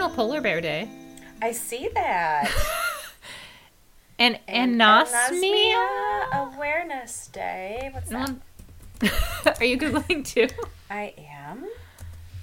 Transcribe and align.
National 0.00 0.16
Polar 0.16 0.40
Bear 0.40 0.62
Day. 0.62 0.88
I 1.42 1.52
see 1.52 1.90
that. 1.92 2.50
And, 4.18 4.38
And 4.48 4.78
anosmia. 4.78 5.06
Anosmia 5.30 6.52
Awareness 6.54 7.28
Day. 7.28 7.88
What's 7.90 8.10
that? 8.10 8.34
Are 9.60 9.64
you 9.64 9.78
googling 9.78 10.26
too? 10.26 10.46
I 10.90 11.14
am. 11.18 11.66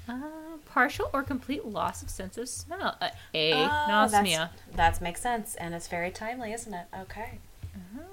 Uh, 0.10 0.58
partial 0.66 1.08
or 1.14 1.22
complete 1.22 1.66
loss 1.66 2.02
of 2.02 2.10
sense 2.10 2.36
of 2.40 2.50
smell. 2.50 2.98
Uh, 3.00 3.10
Oh. 3.36 4.50
That 4.76 5.02
makes 5.02 5.22
sense, 5.22 5.54
and 5.54 5.76
it's 5.76 5.88
very 5.88 6.10
timely, 6.10 6.52
isn't 6.54 6.74
it? 6.74 6.86
Okay. 7.02 7.38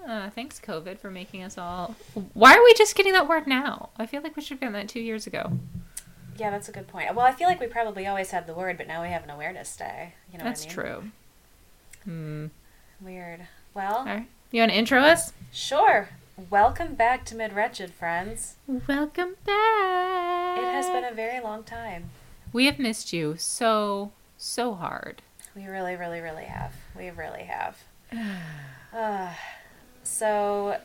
Uh, 0.06 0.28
thanks, 0.30 0.60
COVID, 0.60 0.98
for 0.98 1.10
making 1.10 1.42
us 1.42 1.56
all. 1.56 1.94
Why 2.34 2.54
are 2.54 2.62
we 2.62 2.74
just 2.74 2.94
getting 2.94 3.12
that 3.14 3.28
word 3.28 3.46
now? 3.46 3.88
I 3.96 4.04
feel 4.04 4.20
like 4.22 4.36
we 4.36 4.42
should 4.42 4.56
have 4.56 4.60
gotten 4.60 4.74
that 4.74 4.88
two 4.90 5.00
years 5.00 5.26
ago. 5.26 5.52
Yeah, 6.36 6.50
that's 6.50 6.68
a 6.68 6.72
good 6.72 6.88
point. 6.88 7.14
Well, 7.14 7.24
I 7.24 7.32
feel 7.32 7.48
like 7.48 7.60
we 7.60 7.66
probably 7.66 8.06
always 8.06 8.30
had 8.30 8.46
the 8.46 8.54
word, 8.54 8.76
but 8.76 8.86
now 8.88 9.02
we 9.02 9.08
have 9.08 9.24
an 9.24 9.30
awareness 9.30 9.76
day. 9.76 10.14
You 10.32 10.38
know 10.38 10.44
That's 10.44 10.64
what 10.66 10.78
I 10.78 10.82
mean? 10.82 10.92
true. 10.92 11.10
Hmm. 12.04 12.46
Weird. 13.00 13.40
Well, 13.72 14.04
right. 14.04 14.26
You 14.50 14.60
want 14.60 14.72
to 14.72 14.78
intro 14.78 15.00
us? 15.00 15.32
sure. 15.52 16.08
Welcome 16.50 16.94
back 16.94 17.24
to 17.26 17.36
Mid 17.36 17.52
Wretched, 17.52 17.92
friends. 17.94 18.56
Welcome 18.66 19.36
back. 19.46 20.58
It 20.58 20.64
has 20.64 20.86
been 20.86 21.04
a 21.04 21.14
very 21.14 21.40
long 21.40 21.62
time. 21.62 22.10
We 22.52 22.66
have 22.66 22.78
missed 22.80 23.12
you 23.12 23.36
so, 23.38 24.10
so 24.36 24.74
hard. 24.74 25.22
We 25.54 25.66
really, 25.66 25.94
really, 25.94 26.20
really 26.20 26.44
have. 26.44 26.74
We 26.96 27.10
really 27.10 27.44
have. 27.44 27.78
Uh, 28.92 29.30
so, 30.02 30.78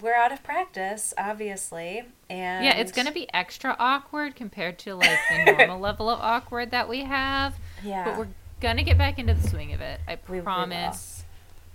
we're 0.00 0.14
out 0.14 0.32
of 0.32 0.42
practice, 0.42 1.14
obviously, 1.16 2.02
and 2.28 2.64
Yeah, 2.64 2.76
it's 2.76 2.92
going 2.92 3.06
to 3.06 3.12
be 3.12 3.32
extra 3.32 3.76
awkward 3.78 4.34
compared 4.36 4.78
to 4.80 4.94
like 4.94 5.18
the 5.30 5.52
normal 5.56 5.78
level 5.78 6.10
of 6.10 6.18
awkward 6.20 6.70
that 6.72 6.88
we 6.88 7.04
have. 7.04 7.54
Yeah, 7.82 8.04
But 8.04 8.18
we're 8.18 8.28
going 8.60 8.76
to 8.78 8.82
get 8.82 8.98
back 8.98 9.18
into 9.18 9.34
the 9.34 9.48
swing 9.48 9.72
of 9.72 9.80
it. 9.80 10.00
I 10.08 10.18
We- 10.28 10.38
we 10.38 10.42
promise. 10.42 11.24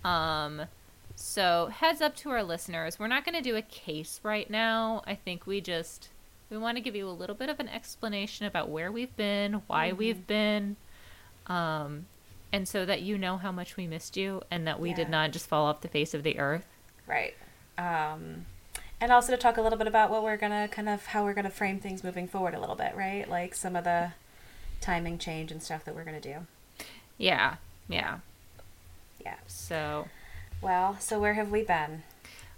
Um 0.03 0.63
so 1.15 1.67
heads 1.73 2.01
up 2.01 2.15
to 2.17 2.29
our 2.29 2.43
listeners. 2.43 2.97
We're 2.97 3.07
not 3.07 3.25
going 3.25 3.35
to 3.35 3.41
do 3.41 3.57
a 3.57 3.61
case 3.61 4.21
right 4.23 4.49
now. 4.49 5.01
I 5.05 5.15
think 5.15 5.45
we 5.45 5.59
just 5.61 6.09
we 6.49 6.57
want 6.57 6.77
to 6.77 6.81
give 6.81 6.95
you 6.95 7.07
a 7.07 7.11
little 7.11 7.35
bit 7.35 7.49
of 7.49 7.59
an 7.59 7.67
explanation 7.69 8.45
about 8.45 8.69
where 8.69 8.91
we've 8.91 9.15
been, 9.17 9.61
why 9.67 9.89
Mm-hmm. 9.89 9.97
we've 9.97 10.25
been. 10.27 10.75
Um 11.47 12.05
and 12.51 12.67
so 12.67 12.85
that 12.85 13.01
you 13.01 13.17
know 13.17 13.37
how 13.37 13.51
much 13.51 13.77
we 13.77 13.85
missed 13.85 14.17
you 14.17 14.41
and 14.49 14.65
that 14.65 14.79
we 14.79 14.93
did 14.93 15.09
not 15.09 15.31
just 15.31 15.47
fall 15.47 15.65
off 15.67 15.81
the 15.81 15.87
face 15.87 16.13
of 16.13 16.23
the 16.23 16.39
earth. 16.39 16.65
right. 17.07 17.35
Um, 17.79 18.45
and 19.01 19.11
also 19.11 19.31
to 19.31 19.37
talk 19.37 19.55
a 19.57 19.61
little 19.61 19.77
bit 19.77 19.87
about 19.87 20.09
what 20.09 20.23
we're 20.23 20.37
gonna 20.37 20.67
kind 20.67 20.89
of 20.89 21.05
how 21.07 21.23
we're 21.23 21.33
gonna 21.33 21.49
frame 21.49 21.79
things 21.79 22.03
moving 22.03 22.27
forward 22.27 22.53
a 22.53 22.59
little 22.59 22.75
bit, 22.75 22.93
right? 22.95 23.27
Like 23.29 23.55
some 23.55 23.75
of 23.75 23.85
the 23.85 24.11
timing 24.81 25.17
change 25.17 25.51
and 25.51 25.63
stuff 25.63 25.85
that 25.85 25.95
we're 25.95 26.03
gonna 26.03 26.19
do. 26.19 26.45
Yeah. 27.17 27.55
Yeah. 27.87 28.19
Yeah. 29.23 29.37
So 29.47 30.07
Well, 30.61 30.97
so 30.99 31.19
where 31.19 31.35
have 31.35 31.49
we 31.51 31.63
been? 31.63 32.03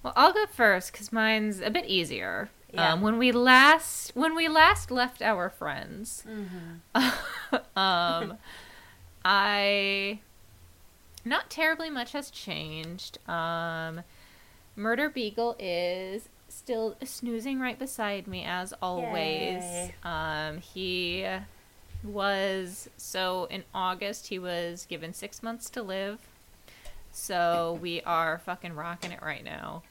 Well, 0.02 0.14
I'll 0.16 0.34
go 0.34 0.48
first 0.48 0.92
because 0.92 1.12
mine's 1.14 1.60
a 1.60 1.70
bit 1.70 1.86
easier. 1.86 2.50
Yeah. 2.74 2.94
Um, 2.94 3.02
when 3.02 3.20
we 3.20 3.32
last 3.32 4.16
when 4.16 4.34
we 4.36 4.48
last 4.48 4.90
left 4.90 5.22
our 5.22 5.50
friends, 5.50 6.24
um, 7.76 8.38
I 9.24 10.20
not 11.24 11.50
terribly 11.52 11.90
much 11.92 12.14
has 12.14 12.32
changed. 12.32 13.20
Um, 13.30 14.02
Murder 14.76 15.10
Beagle 15.10 15.56
is 15.60 16.30
still 16.48 16.96
snoozing 17.04 17.60
right 17.60 17.78
beside 17.78 18.28
me 18.28 18.44
as 18.46 18.74
always. 18.82 19.64
Yay. 19.64 19.96
Um, 20.04 20.58
he 20.60 21.26
was 22.04 22.90
so 22.98 23.46
in 23.52 23.64
August 23.76 24.28
he 24.28 24.40
was 24.40 24.86
given 24.90 25.14
six 25.14 25.44
months 25.44 25.70
to 25.72 25.84
live. 25.84 26.20
So 27.12 27.78
we 27.82 28.02
are 28.02 28.40
fucking 28.40 28.74
rocking 28.76 29.12
it 29.12 29.22
right 29.22 29.44
now. 29.44 29.84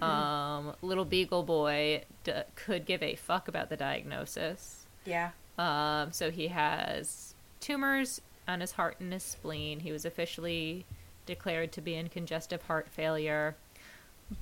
Um, 0.00 0.72
little 0.82 1.04
Beagle 1.04 1.42
boy 1.42 2.02
d- 2.24 2.32
could 2.54 2.86
give 2.86 3.02
a 3.02 3.14
fuck 3.16 3.48
about 3.48 3.68
the 3.68 3.76
diagnosis. 3.76 4.86
Yeah. 5.04 5.30
Um, 5.58 6.12
so 6.12 6.30
he 6.30 6.48
has 6.48 7.34
tumors 7.60 8.20
on 8.48 8.60
his 8.60 8.72
heart 8.72 8.96
and 9.00 9.12
his 9.12 9.22
spleen. 9.22 9.80
He 9.80 9.92
was 9.92 10.04
officially 10.04 10.86
declared 11.26 11.72
to 11.72 11.80
be 11.80 11.94
in 11.94 12.08
congestive 12.08 12.62
heart 12.62 12.88
failure. 12.88 13.56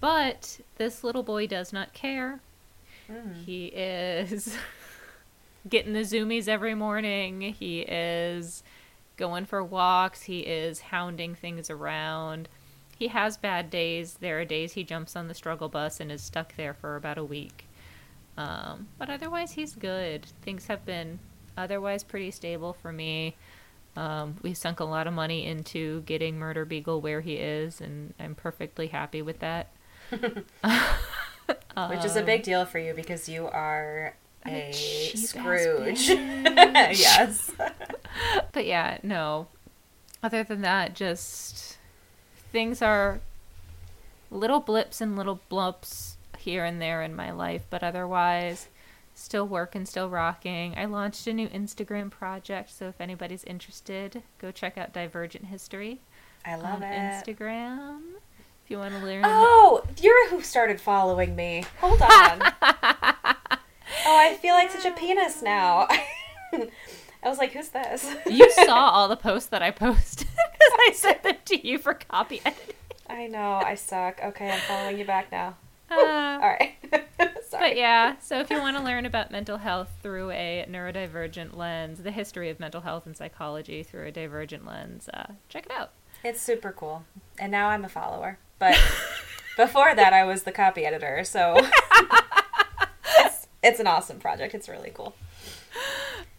But 0.01 0.61
this 0.77 1.05
little 1.05 1.23
boy 1.23 1.47
does 1.47 1.73
not 1.73 1.93
care. 1.93 2.41
Mm. 3.11 3.45
He 3.45 3.67
is 3.67 4.57
getting 5.69 5.93
the 5.93 6.01
zoomies 6.01 6.49
every 6.49 6.75
morning. 6.75 7.41
He 7.41 7.81
is 7.81 8.63
going 9.17 9.45
for 9.45 9.63
walks. 9.63 10.23
He 10.23 10.41
is 10.41 10.81
hounding 10.81 11.35
things 11.35 11.71
around. 11.71 12.49
He 12.97 13.09
has 13.09 13.37
bad 13.37 13.71
days. 13.71 14.19
There 14.21 14.41
are 14.41 14.45
days 14.45 14.73
he 14.73 14.85
jumps 14.85 15.17
on 15.17 15.29
the 15.29 15.35
struggle 15.35 15.69
bus 15.69 16.01
and 16.01 16.11
is 16.11 16.23
stuck 16.23 16.57
there 16.57 16.75
for 16.75 16.97
about 16.97 17.19
a 17.19 17.25
week. 17.25 17.67
Um, 18.37 18.89
but 18.99 19.11
otherwise, 19.11 19.53
he's 19.53 19.75
good. 19.75 20.27
Things 20.43 20.67
have 20.67 20.85
been 20.85 21.19
otherwise 21.57 22.03
pretty 22.03 22.31
stable 22.31 22.73
for 22.73 22.93
me. 22.93 23.37
Um, 23.97 24.37
we 24.43 24.55
sunk 24.55 24.81
a 24.81 24.85
lot 24.85 25.07
of 25.07 25.13
money 25.13 25.47
into 25.47 26.03
getting 26.03 26.39
Murder 26.39 26.65
Beagle 26.65 27.01
where 27.01 27.21
he 27.21 27.35
is, 27.35 27.81
and 27.81 28.13
I'm 28.19 28.35
perfectly 28.35 28.89
happy 28.89 29.23
with 29.23 29.39
that. 29.39 29.69
Which 31.89 32.05
is 32.05 32.17
a 32.17 32.23
big 32.23 32.43
deal 32.43 32.65
for 32.65 32.79
you 32.79 32.95
because 32.95 33.29
you 33.29 33.47
are 33.47 34.15
I'm 34.45 34.53
a 34.53 34.71
a 34.71 35.17
Scrooge. 35.17 36.09
yes. 36.09 37.51
But 38.53 38.65
yeah, 38.67 38.99
no. 39.03 39.49
Other 40.23 40.45
than 40.45 40.61
that, 40.61 40.95
just 40.95 41.79
things 42.53 42.81
are 42.81 43.21
little 44.31 44.61
blips 44.61 45.01
and 45.01 45.17
little 45.17 45.41
blumps 45.51 46.15
here 46.39 46.65
and 46.65 46.81
there 46.81 47.03
in 47.03 47.17
my 47.17 47.33
life, 47.33 47.63
but 47.71 47.83
otherwise, 47.83 48.69
still 49.15 49.49
working, 49.49 49.85
still 49.85 50.09
rocking. 50.09 50.75
I 50.77 50.85
launched 50.85 51.27
a 51.27 51.33
new 51.33 51.49
Instagram 51.49 52.09
project, 52.11 52.71
so 52.71 52.87
if 52.87 53.01
anybody's 53.01 53.43
interested, 53.45 54.23
go 54.39 54.53
check 54.53 54.79
out 54.79 54.93
Divergent 54.93 55.47
History 55.47 56.01
I 56.45 56.57
love 56.57 56.77
on 56.77 56.83
it. 56.85 56.95
Instagram. 56.97 58.01
If 58.65 58.71
you 58.71 58.79
want 58.79 58.95
to 58.95 59.01
learn. 59.05 59.23
Oh, 59.27 59.83
you're 60.01 60.31
who 60.31 60.41
started 60.41 60.81
following 60.81 61.37
me. 61.37 61.65
Hold 61.81 62.01
on. 62.03 62.09
oh, 62.63 63.37
I 64.07 64.39
feel 64.41 64.55
like 64.55 64.71
such 64.71 64.87
a 64.87 64.91
penis 64.93 65.43
now. 65.43 65.87
I 66.53 67.29
was 67.29 67.37
like, 67.37 67.53
who's 67.53 67.69
this? 67.69 68.11
you 68.27 68.51
saw 68.65 68.89
all 68.91 69.09
the 69.09 69.17
posts 69.17 69.51
that 69.51 69.63
I 69.63 69.71
posted 69.71 70.29
because 70.29 70.73
I 70.89 70.93
sent 70.95 71.23
them 71.25 71.37
to 71.45 71.67
you 71.67 71.77
for 71.79 71.93
copy 71.95 72.41
editing. 72.45 72.75
I 73.07 73.27
know, 73.27 73.61
I 73.65 73.75
suck. 73.75 74.21
Okay, 74.25 74.51
I'm 74.51 74.61
following 74.61 74.99
you 74.99 75.05
back 75.05 75.31
now. 75.31 75.57
Uh, 75.91 75.97
All 75.97 76.39
right. 76.41 76.73
Sorry. 77.47 77.69
But 77.71 77.77
yeah, 77.77 78.17
so 78.19 78.41
if 78.41 78.49
you 78.49 78.59
want 78.59 78.79
to 78.79 78.83
learn 78.83 79.05
about 79.05 79.31
mental 79.31 79.59
health 79.59 79.91
through 80.03 80.31
a 80.31 80.67
neurodivergent 80.71 81.55
lens, 81.55 82.03
the 82.03 82.11
history 82.11 82.49
of 82.49 82.59
mental 82.59 82.81
health 82.81 83.05
and 83.05 83.15
psychology 83.15 83.83
through 83.83 84.07
a 84.07 84.11
divergent 84.11 84.65
lens, 84.67 85.11
uh, 85.13 85.35
check 85.51 85.67
it 85.67 85.73
out. 85.73 85.91
It's 86.25 86.41
super 86.41 86.73
cool. 86.73 87.05
And 87.39 87.53
now 87.53 87.69
I'm 87.69 87.85
a 87.85 87.89
follower. 87.91 88.39
But 88.59 88.75
before 89.57 89.95
that, 89.95 90.13
I 90.13 90.25
was 90.25 90.43
the 90.45 90.53
copy 90.53 90.85
editor, 90.87 91.25
so 91.25 91.57
it's, 93.19 93.47
it's 93.63 93.81
an 93.81 93.87
awesome 93.87 94.19
project. 94.19 94.55
It's 94.55 94.69
really 94.69 94.91
cool. 94.95 95.15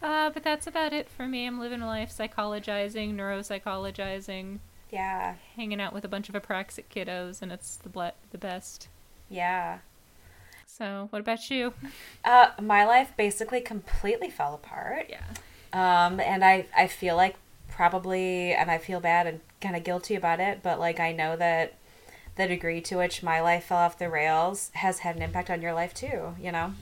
Uh, 0.01 0.29
but 0.29 0.43
that's 0.43 0.67
about 0.67 0.93
it 0.93 1.09
for 1.09 1.27
me. 1.27 1.45
I'm 1.47 1.59
living 1.59 1.81
life 1.81 2.09
psychologizing, 2.15 3.15
neuropsychologizing, 3.15 4.59
Yeah. 4.91 5.35
hanging 5.55 5.81
out 5.81 5.93
with 5.93 6.05
a 6.05 6.07
bunch 6.07 6.29
of 6.29 6.35
apraxic 6.35 6.85
kiddos, 6.93 7.41
and 7.41 7.51
it's 7.51 7.75
the 7.77 7.89
ble- 7.89 8.11
the 8.31 8.37
best. 8.37 8.87
Yeah. 9.29 9.79
So, 10.67 11.07
what 11.09 11.19
about 11.21 11.49
you? 11.49 11.73
Uh, 12.23 12.47
my 12.61 12.85
life 12.85 13.13
basically 13.17 13.61
completely 13.61 14.29
fell 14.29 14.53
apart. 14.53 15.09
Yeah. 15.09 15.23
Um, 15.73 16.19
and 16.19 16.43
I, 16.43 16.67
I 16.77 16.87
feel 16.87 17.15
like 17.15 17.35
probably, 17.69 18.53
and 18.53 18.69
I 18.69 18.77
feel 18.77 18.99
bad 18.99 19.25
and 19.27 19.39
kind 19.61 19.75
of 19.75 19.83
guilty 19.83 20.15
about 20.15 20.39
it, 20.39 20.59
but 20.61 20.79
like 20.79 20.99
I 20.99 21.11
know 21.13 21.35
that 21.37 21.73
the 22.35 22.47
degree 22.47 22.81
to 22.81 22.97
which 22.97 23.23
my 23.23 23.39
life 23.41 23.65
fell 23.65 23.77
off 23.77 23.97
the 23.97 24.09
rails 24.09 24.71
has 24.75 24.99
had 24.99 25.15
an 25.15 25.21
impact 25.21 25.49
on 25.49 25.61
your 25.61 25.73
life 25.73 25.93
too, 25.93 26.35
you 26.39 26.51
know? 26.51 26.73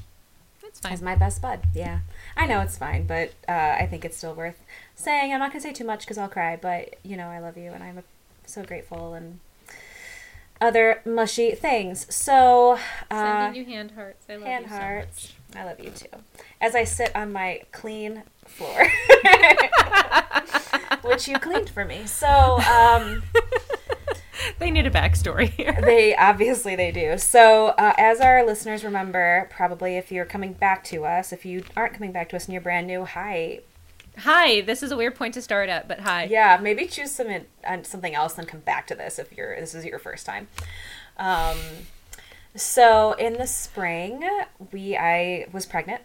That's 0.62 0.80
fine. 0.80 0.94
As 0.94 1.02
my 1.02 1.16
best 1.16 1.42
bud. 1.42 1.62
Yeah. 1.74 2.00
I 2.36 2.48
know 2.48 2.62
it's 2.62 2.78
fine, 2.78 3.06
but 3.06 3.34
uh, 3.48 3.76
I 3.80 3.86
think 3.90 4.04
it's 4.06 4.18
still 4.18 4.34
worth 4.34 4.64
saying. 4.96 5.32
I'm 5.32 5.40
not 5.40 5.52
going 5.52 5.62
to 5.62 5.68
say 5.68 5.74
too 5.74 5.84
much 5.86 6.02
because 6.02 6.18
I'll 6.18 6.30
cry, 6.30 6.56
but 6.56 6.96
you 7.04 7.16
know, 7.16 7.28
I 7.28 7.40
love 7.40 7.58
you 7.58 7.72
and 7.72 7.84
I'm 7.84 8.04
so 8.46 8.64
grateful 8.64 9.14
and 9.14 9.40
other 10.60 11.02
mushy 11.06 11.52
things. 11.52 12.14
So, 12.14 12.80
uh, 13.12 13.44
Sending 13.52 13.62
you 13.62 13.66
hand 13.72 13.92
hearts. 13.92 14.26
I 14.30 14.36
love 14.36 14.44
hand 14.44 14.66
you 14.66 14.70
so 14.72 14.78
hearts. 14.78 15.34
much. 15.50 15.62
I 15.62 15.66
love 15.66 15.80
you 15.80 15.90
too. 15.92 16.08
As 16.62 16.74
I 16.74 16.84
sit 16.86 17.16
on 17.16 17.32
my 17.34 17.62
clean 17.72 18.24
floor, 18.46 18.88
which 21.04 21.28
you 21.28 21.38
cleaned 21.38 21.70
for 21.70 21.86
me. 21.86 22.06
So, 22.06 22.28
um, 22.28 23.24
They 24.60 24.72
need 24.72 24.86
a 24.86 24.92
backstory 24.92 25.50
here. 25.50 25.78
they 25.82 26.16
obviously 26.16 26.76
they 26.76 26.92
do. 26.92 27.18
So, 27.18 27.68
uh, 27.70 27.94
as 27.98 28.20
our 28.22 28.46
listeners 28.46 28.84
remember, 28.84 29.48
probably 29.52 29.98
if 29.98 30.12
you're 30.12 30.26
coming 30.26 30.54
back 30.54 30.84
to 30.86 31.06
us, 31.06 31.32
if 31.34 31.46
you 31.46 31.64
aren't 31.76 31.94
coming 31.94 32.12
back 32.12 32.30
to 32.30 32.36
us 32.36 32.46
and 32.46 32.54
you're 32.54 32.62
brand 32.62 32.88
new, 32.88 33.06
hi, 33.06 33.60
Hi, 34.20 34.62
this 34.62 34.84
is 34.84 34.92
a 34.92 34.98
weird 34.98 35.16
point 35.16 35.34
to 35.34 35.42
start 35.42 35.70
at, 35.70 35.88
but 35.88 36.02
hi. 36.02 36.26
Yeah, 36.26 36.60
maybe 36.62 36.86
choose 36.86 37.10
some 37.12 37.28
uh, 37.68 37.78
something 37.82 38.14
else 38.14 38.38
and 38.38 38.48
come 38.48 38.60
back 38.60 38.86
to 38.88 38.96
this 38.96 39.18
if 39.18 39.36
you're 39.36 39.60
this 39.60 39.74
is 39.74 39.86
your 39.86 39.98
first 39.98 40.26
time. 40.26 40.48
Um, 41.18 41.58
so 42.56 43.14
in 43.14 43.34
the 43.34 43.48
spring, 43.48 44.24
we 44.72 44.96
I 44.96 45.48
was 45.52 45.66
pregnant, 45.66 46.02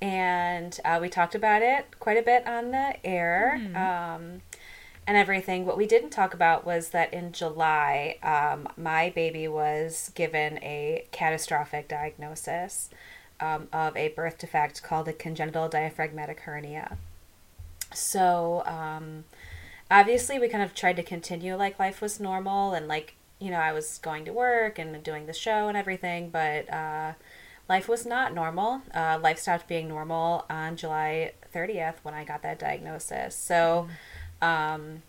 and 0.00 0.78
uh, 0.86 0.98
we 1.02 1.10
talked 1.10 1.34
about 1.34 1.60
it 1.60 1.86
quite 2.00 2.16
a 2.16 2.22
bit 2.22 2.46
on 2.46 2.70
the 2.70 2.96
air. 3.04 3.60
Um, 3.76 4.40
and 5.06 5.16
everything. 5.16 5.66
What 5.66 5.76
we 5.76 5.86
didn't 5.86 6.10
talk 6.10 6.34
about 6.34 6.64
was 6.64 6.90
that 6.90 7.12
in 7.12 7.32
July, 7.32 8.18
um, 8.22 8.68
my 8.76 9.10
baby 9.10 9.48
was 9.48 10.10
given 10.14 10.58
a 10.58 11.06
catastrophic 11.12 11.88
diagnosis 11.88 12.90
um, 13.40 13.68
of 13.72 13.96
a 13.96 14.08
birth 14.08 14.38
defect 14.38 14.82
called 14.82 15.08
a 15.08 15.12
congenital 15.12 15.68
diaphragmatic 15.68 16.40
hernia. 16.40 16.96
So, 17.92 18.62
um, 18.66 19.24
obviously, 19.90 20.38
we 20.38 20.48
kind 20.48 20.62
of 20.62 20.74
tried 20.74 20.96
to 20.96 21.02
continue 21.02 21.54
like 21.56 21.78
life 21.78 22.00
was 22.00 22.18
normal 22.18 22.72
and 22.72 22.88
like, 22.88 23.14
you 23.38 23.50
know, 23.50 23.58
I 23.58 23.72
was 23.72 23.98
going 23.98 24.24
to 24.24 24.32
work 24.32 24.78
and 24.78 25.02
doing 25.02 25.26
the 25.26 25.32
show 25.32 25.68
and 25.68 25.76
everything, 25.76 26.30
but 26.30 26.72
uh, 26.72 27.12
life 27.68 27.88
was 27.88 28.06
not 28.06 28.34
normal. 28.34 28.82
Uh, 28.94 29.18
life 29.22 29.38
stopped 29.38 29.68
being 29.68 29.88
normal 29.88 30.46
on 30.48 30.76
July 30.76 31.32
30th 31.54 31.96
when 32.02 32.14
I 32.14 32.24
got 32.24 32.42
that 32.42 32.58
diagnosis. 32.58 33.36
So, 33.36 33.88
um, 34.44 35.02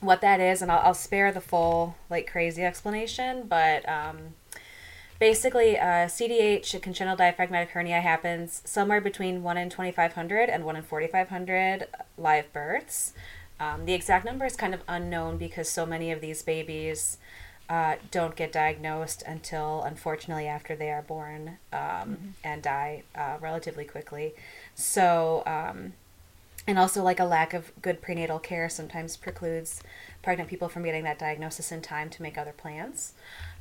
what 0.00 0.20
that 0.20 0.40
is, 0.40 0.60
and 0.60 0.70
I'll, 0.70 0.80
I'll 0.80 0.94
spare 0.94 1.32
the 1.32 1.40
full 1.40 1.96
like 2.10 2.30
crazy 2.30 2.64
explanation, 2.64 3.46
but 3.48 3.88
um, 3.88 4.34
basically, 5.18 5.78
uh, 5.78 6.06
CDH, 6.06 6.74
a 6.74 6.80
congenital 6.80 7.16
diaphragmatic 7.16 7.70
hernia, 7.70 8.00
happens 8.00 8.62
somewhere 8.64 9.00
between 9.00 9.42
one 9.42 9.56
in 9.56 9.70
2,500 9.70 10.50
and 10.50 10.64
one 10.64 10.76
in 10.76 10.82
4,500 10.82 11.86
live 12.18 12.52
births. 12.52 13.12
Um, 13.58 13.86
the 13.86 13.94
exact 13.94 14.24
number 14.24 14.44
is 14.44 14.56
kind 14.56 14.74
of 14.74 14.82
unknown 14.86 15.38
because 15.38 15.68
so 15.68 15.86
many 15.86 16.10
of 16.12 16.20
these 16.20 16.42
babies 16.42 17.16
uh, 17.68 17.96
don't 18.10 18.36
get 18.36 18.52
diagnosed 18.52 19.22
until, 19.26 19.82
unfortunately, 19.82 20.46
after 20.46 20.76
they 20.76 20.90
are 20.90 21.02
born 21.02 21.58
um, 21.72 22.34
and 22.44 22.62
die 22.62 23.02
uh, 23.14 23.38
relatively 23.40 23.84
quickly. 23.84 24.34
So, 24.74 25.42
um, 25.46 25.94
and 26.66 26.78
also 26.78 27.02
like 27.02 27.20
a 27.20 27.24
lack 27.24 27.54
of 27.54 27.70
good 27.80 28.02
prenatal 28.02 28.38
care 28.38 28.68
sometimes 28.68 29.16
precludes 29.16 29.82
pregnant 30.22 30.50
people 30.50 30.68
from 30.68 30.82
getting 30.82 31.04
that 31.04 31.18
diagnosis 31.18 31.70
in 31.70 31.80
time 31.80 32.10
to 32.10 32.22
make 32.22 32.36
other 32.36 32.52
plans. 32.52 33.12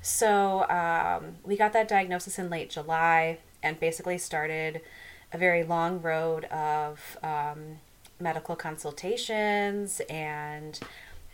So 0.02 0.68
um, 0.69 1.36
we 1.44 1.56
got 1.56 1.74
that 1.74 1.88
diagnosis 1.88 2.40
in 2.40 2.50
late 2.50 2.69
july 2.69 3.40
and 3.62 3.80
basically 3.80 4.18
started 4.18 4.81
a 5.31 5.38
very 5.38 5.63
long 5.63 6.02
road 6.02 6.46
of 6.46 7.18
um, 7.22 7.80
medical 8.19 8.56
consultations 8.56 10.02
and 10.10 10.80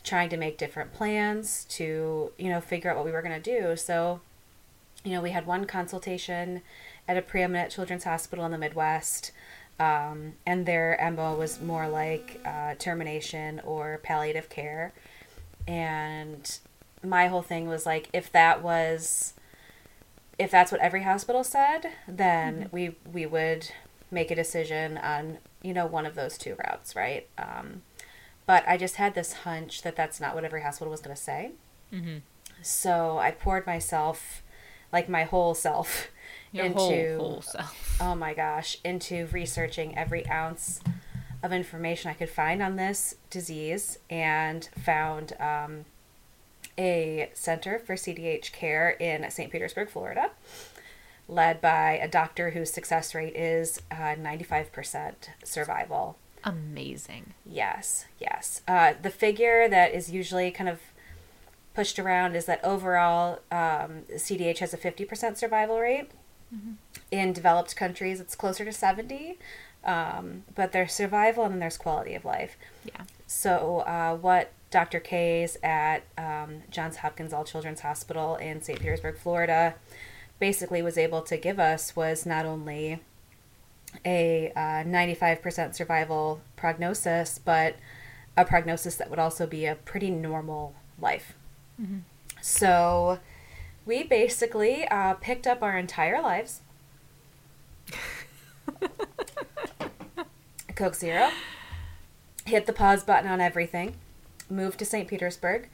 trying 0.03 0.29
to 0.29 0.37
make 0.37 0.57
different 0.57 0.93
plans 0.93 1.65
to 1.65 2.31
you 2.37 2.49
know 2.49 2.59
figure 2.59 2.89
out 2.89 2.97
what 2.97 3.05
we 3.05 3.11
were 3.11 3.21
going 3.21 3.39
to 3.39 3.59
do. 3.59 3.75
So 3.75 4.21
you 5.03 5.11
know 5.11 5.21
we 5.21 5.31
had 5.31 5.45
one 5.45 5.65
consultation 5.65 6.61
at 7.07 7.17
a 7.17 7.21
preeminent 7.21 7.71
children's 7.71 8.03
hospital 8.03 8.45
in 8.45 8.51
the 8.51 8.57
midwest 8.57 9.31
um, 9.81 10.33
and 10.45 10.67
their 10.67 10.95
MO 11.11 11.33
was 11.35 11.59
more 11.59 11.89
like 11.89 12.39
uh, 12.45 12.75
termination 12.75 13.59
or 13.61 13.99
palliative 14.03 14.47
care. 14.47 14.93
And 15.67 16.59
my 17.03 17.27
whole 17.27 17.41
thing 17.41 17.67
was 17.67 17.83
like, 17.87 18.07
if 18.13 18.31
that 18.31 18.61
was, 18.61 19.33
if 20.37 20.51
that's 20.51 20.71
what 20.71 20.81
every 20.81 21.01
hospital 21.01 21.43
said, 21.43 21.93
then 22.07 22.69
we 22.71 22.95
we 23.11 23.25
would 23.25 23.71
make 24.11 24.29
a 24.29 24.35
decision 24.35 24.99
on 24.99 25.39
you 25.63 25.73
know 25.73 25.87
one 25.87 26.05
of 26.05 26.13
those 26.13 26.37
two 26.37 26.55
routes, 26.63 26.95
right? 26.95 27.27
Um, 27.39 27.81
but 28.45 28.63
I 28.67 28.77
just 28.77 28.97
had 28.97 29.15
this 29.15 29.33
hunch 29.33 29.81
that 29.81 29.95
that's 29.95 30.21
not 30.21 30.35
what 30.35 30.43
every 30.43 30.61
hospital 30.61 30.91
was 30.91 31.01
going 31.01 31.15
to 31.15 31.21
say. 31.21 31.53
Mm-hmm. 31.91 32.17
So 32.61 33.17
I 33.17 33.31
poured 33.31 33.65
myself, 33.65 34.43
like 34.93 35.09
my 35.09 35.23
whole 35.23 35.55
self, 35.55 36.09
Your 36.51 36.65
into 36.65 36.79
whole, 36.79 37.17
whole 37.17 37.41
self. 37.41 37.97
oh 38.01 38.15
my 38.15 38.33
gosh, 38.33 38.77
into 38.83 39.27
researching 39.31 39.97
every 39.97 40.27
ounce 40.27 40.81
of 41.43 41.51
information 41.51 42.11
I 42.11 42.13
could 42.13 42.29
find 42.29 42.61
on 42.61 42.75
this 42.75 43.15
disease 43.29 43.99
and 44.09 44.67
found 44.83 45.33
um, 45.39 45.85
a 46.77 47.29
center 47.33 47.79
for 47.79 47.95
CDH 47.95 48.51
care 48.51 48.91
in 48.91 49.29
St. 49.29 49.51
Petersburg, 49.51 49.89
Florida, 49.89 50.31
led 51.27 51.61
by 51.61 51.97
a 51.97 52.07
doctor 52.07 52.51
whose 52.51 52.71
success 52.71 53.15
rate 53.15 53.35
is 53.35 53.81
uh, 53.89 54.15
95% 54.15 55.13
survival. 55.43 56.17
Amazing. 56.43 57.33
Yes, 57.45 58.05
yes. 58.19 58.61
Uh, 58.67 58.93
the 59.01 59.09
figure 59.09 59.69
that 59.69 59.93
is 59.93 60.11
usually 60.11 60.51
kind 60.51 60.69
of 60.69 60.79
pushed 61.73 61.99
around 61.99 62.35
is 62.35 62.45
that 62.45 62.63
overall 62.63 63.39
um, 63.51 64.03
CDH 64.13 64.59
has 64.59 64.73
a 64.73 64.77
50% 64.77 65.37
survival 65.37 65.79
rate. 65.79 66.11
In 67.11 67.33
developed 67.33 67.75
countries, 67.75 68.19
it's 68.19 68.35
closer 68.35 68.65
to 68.65 68.71
70. 68.71 69.37
Um, 69.83 70.43
but 70.53 70.71
there's 70.71 70.93
survival 70.93 71.43
and 71.43 71.53
then 71.53 71.59
there's 71.59 71.77
quality 71.77 72.13
of 72.13 72.23
life. 72.23 72.55
Yeah. 72.85 73.01
So, 73.25 73.79
uh, 73.79 74.15
what 74.15 74.51
Dr. 74.69 74.99
Kays 74.99 75.57
at 75.63 76.03
um, 76.17 76.63
Johns 76.69 76.97
Hopkins 76.97 77.33
All 77.33 77.43
Children's 77.43 77.81
Hospital 77.81 78.35
in 78.35 78.61
St. 78.61 78.79
Petersburg, 78.79 79.17
Florida, 79.17 79.75
basically 80.39 80.81
was 80.81 80.97
able 80.97 81.21
to 81.21 81.37
give 81.37 81.59
us 81.59 81.95
was 81.95 82.25
not 82.25 82.45
only 82.45 82.99
a 84.05 84.51
uh, 84.55 84.83
95% 84.83 85.75
survival 85.75 86.41
prognosis, 86.55 87.39
but 87.43 87.75
a 88.37 88.45
prognosis 88.45 88.95
that 88.95 89.09
would 89.09 89.19
also 89.19 89.45
be 89.45 89.65
a 89.65 89.75
pretty 89.75 90.09
normal 90.09 90.73
life. 90.99 91.33
So, 92.41 93.19
we 93.91 94.03
basically 94.03 94.87
uh, 94.87 95.15
picked 95.15 95.45
up 95.45 95.61
our 95.61 95.77
entire 95.77 96.21
lives. 96.21 96.61
Coke 100.77 100.95
Zero. 100.95 101.29
Hit 102.45 102.67
the 102.67 102.71
pause 102.71 103.03
button 103.03 103.29
on 103.29 103.41
everything. 103.41 103.95
Moved 104.49 104.79
to 104.79 104.85
St. 104.85 105.09
Petersburg 105.09 105.67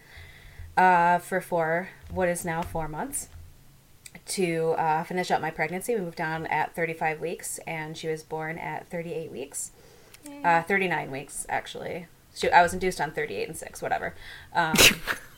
uh, 0.76 1.20
for 1.20 1.40
four, 1.40 1.90
what 2.10 2.28
is 2.28 2.44
now 2.44 2.64
four 2.64 2.88
months, 2.88 3.30
to 4.30 4.72
uh, 4.80 5.04
finish 5.04 5.30
up 5.30 5.40
my 5.40 5.52
pregnancy. 5.52 5.94
We 5.94 6.02
moved 6.02 6.18
down 6.18 6.48
at 6.48 6.74
35 6.76 7.20
weeks, 7.20 7.60
and 7.68 7.96
she 7.96 8.08
was 8.08 8.24
born 8.24 8.58
at 8.58 8.88
38 8.90 9.32
weeks. 9.32 9.74
Uh, 10.44 10.64
39 10.64 11.12
weeks, 11.12 11.46
actually. 11.50 12.08
She, 12.34 12.50
I 12.50 12.64
was 12.64 12.74
induced 12.74 13.00
on 13.00 13.12
38 13.12 13.48
and 13.48 13.56
6, 13.56 13.80
whatever. 13.80 14.16
Um, 14.56 14.74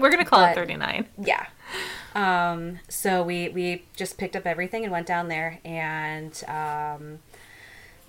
We're 0.00 0.10
gonna 0.10 0.24
call 0.24 0.40
But- 0.40 0.52
it 0.52 0.54
39. 0.54 1.06
yeah. 1.18 1.46
Um, 2.14 2.80
so 2.88 3.22
we 3.22 3.48
we 3.50 3.84
just 3.96 4.18
picked 4.18 4.34
up 4.34 4.46
everything 4.46 4.82
and 4.82 4.90
went 4.90 5.06
down 5.06 5.28
there, 5.28 5.60
and 5.64 6.42
um, 6.48 7.20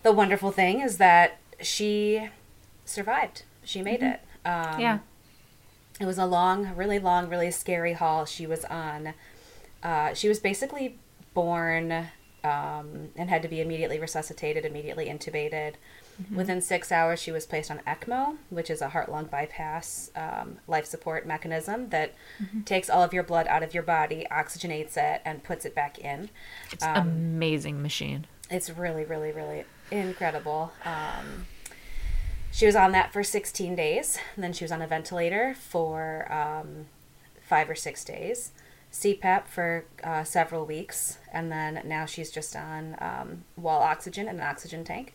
the 0.03 0.12
wonderful 0.12 0.51
thing 0.51 0.81
is 0.81 0.98
that 0.98 1.38
she 1.62 2.29
survived. 2.86 3.43
She 3.63 3.81
made 3.83 4.01
it. 4.01 4.21
Um, 4.43 4.79
yeah. 4.79 5.00
It 6.00 6.05
was 6.05 6.17
a 6.17 6.25
long, 6.25 6.75
really 6.75 6.98
long, 6.98 7.29
really 7.29 7.51
scary 7.51 7.93
haul 7.93 8.25
she 8.25 8.48
was 8.48 8.65
on. 8.65 9.13
Uh, 9.83 10.15
she 10.15 10.27
was 10.27 10.39
basically 10.39 10.98
born 11.36 12.07
um, 12.43 13.10
and 13.15 13.29
had 13.29 13.43
to 13.43 13.48
be 13.48 13.62
immediately 13.62 14.00
resuscitated, 14.00 14.65
immediately 14.65 15.05
intubated. 15.05 15.74
Within 16.34 16.62
six 16.62 16.92
hours, 16.92 17.22
she 17.22 17.32
was 17.32 17.46
placed 17.46 17.72
on 17.72 17.80
ECMO, 17.88 18.38
which 18.50 18.70
is 18.70 18.82
a 18.82 18.90
heart 18.90 19.10
lung 19.12 19.25
bypass 19.25 20.12
um, 20.16 20.58
life 20.68 20.86
support 20.86 21.25
mechanism 21.25 21.90
that 21.90 22.13
takes 22.66 22.90
all 22.90 23.01
of 23.04 23.13
your 23.13 23.24
blood 23.24 23.48
out 23.48 23.63
of 23.63 23.74
your 23.74 23.84
body, 23.84 24.25
oxygenates 24.32 24.98
it, 24.98 25.22
and 25.25 25.44
puts 25.44 25.66
it 25.66 25.74
back 25.74 25.98
in. 26.00 26.30
It's 26.72 26.84
Um, 26.86 26.96
amazing 27.08 27.82
machine. 27.82 28.28
it's 28.50 28.70
really, 28.70 29.06
really, 29.06 29.32
really 29.32 29.63
incredible. 29.92 30.72
Um, 30.86 31.48
she 32.51 32.66
was 32.66 32.75
on 32.75 32.92
that 32.92 33.13
for 33.13 33.24
16 33.24 33.75
days. 33.75 34.18
And 34.36 34.44
then 34.44 34.51
she 34.54 34.63
was 34.63 34.72
on 34.72 34.82
a 34.82 34.88
ventilator 34.88 35.56
for 35.58 36.32
um, 36.32 36.88
five 37.42 37.70
or 37.70 37.75
six 37.75 38.04
days, 38.04 38.51
CPAP 38.91 39.48
for 39.48 39.86
uh, 40.03 40.24
several 40.24 40.65
weeks, 40.65 41.17
and 41.31 41.51
then 41.51 41.81
now 41.86 42.05
she's 42.05 42.29
just 42.29 42.55
on 42.55 42.95
um, 43.00 43.45
wall 43.55 43.81
oxygen 43.81 44.27
and 44.27 44.39
an 44.39 44.45
oxygen 44.45 44.83
tank. 44.83 45.13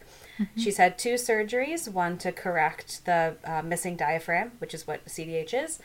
She's 0.57 0.77
had 0.77 0.99
two 0.99 1.15
surgeries 1.15 1.89
one 1.91 2.19
to 2.19 2.31
correct 2.31 3.05
the 3.07 3.37
uh, 3.45 3.63
missing 3.63 3.97
diaphragm, 3.97 4.53
which 4.59 4.75
is 4.75 4.87
what 4.87 5.05
CDH 5.07 5.55
is. 5.65 5.79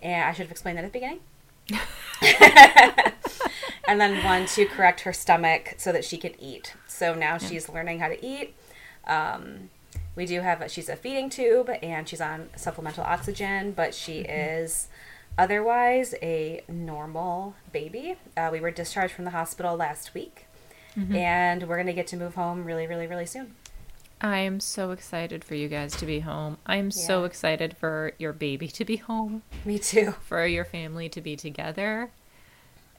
And 0.00 0.24
I 0.24 0.32
should 0.32 0.42
have 0.42 0.50
explained 0.52 0.78
that 0.78 0.84
at 0.84 0.92
the 0.92 0.98
beginning 0.98 1.20
and 3.88 4.00
then 4.00 4.24
one 4.24 4.46
to 4.46 4.66
correct 4.66 5.00
her 5.00 5.12
stomach 5.12 5.74
so 5.78 5.92
that 5.92 6.04
she 6.04 6.16
could 6.18 6.36
eat. 6.38 6.74
So 6.86 7.14
now 7.14 7.38
she's 7.38 7.68
learning 7.68 8.00
how 8.00 8.08
to 8.08 8.24
eat. 8.24 8.54
Um, 9.06 9.70
we 10.14 10.26
do 10.26 10.40
have 10.40 10.70
she's 10.70 10.88
a 10.88 10.96
feeding 10.96 11.28
tube 11.28 11.70
and 11.82 12.08
she's 12.08 12.20
on 12.20 12.48
supplemental 12.56 13.04
oxygen, 13.04 13.72
but 13.72 13.94
she 13.94 14.20
is 14.20 14.88
otherwise 15.38 16.14
a 16.22 16.62
normal 16.68 17.54
baby. 17.72 18.16
Uh, 18.36 18.48
we 18.52 18.60
were 18.60 18.70
discharged 18.70 19.14
from 19.14 19.24
the 19.24 19.30
hospital 19.32 19.76
last 19.76 20.14
week, 20.14 20.46
and 21.12 21.68
we're 21.68 21.76
gonna 21.76 21.92
get 21.92 22.06
to 22.08 22.16
move 22.16 22.34
home 22.36 22.64
really, 22.64 22.86
really, 22.86 23.06
really 23.06 23.26
soon. 23.26 23.54
I'm 24.20 24.60
so 24.60 24.92
excited 24.92 25.44
for 25.44 25.54
you 25.54 25.68
guys 25.68 25.94
to 25.96 26.06
be 26.06 26.20
home. 26.20 26.56
I'm 26.64 26.90
so 26.90 27.24
excited 27.24 27.76
for 27.76 28.12
your 28.18 28.32
baby 28.32 28.68
to 28.68 28.84
be 28.84 28.96
home, 28.96 29.42
Me 29.66 29.78
too. 29.78 30.12
for 30.22 30.46
your 30.46 30.64
family 30.64 31.08
to 31.10 31.20
be 31.20 31.36
together, 31.36 32.10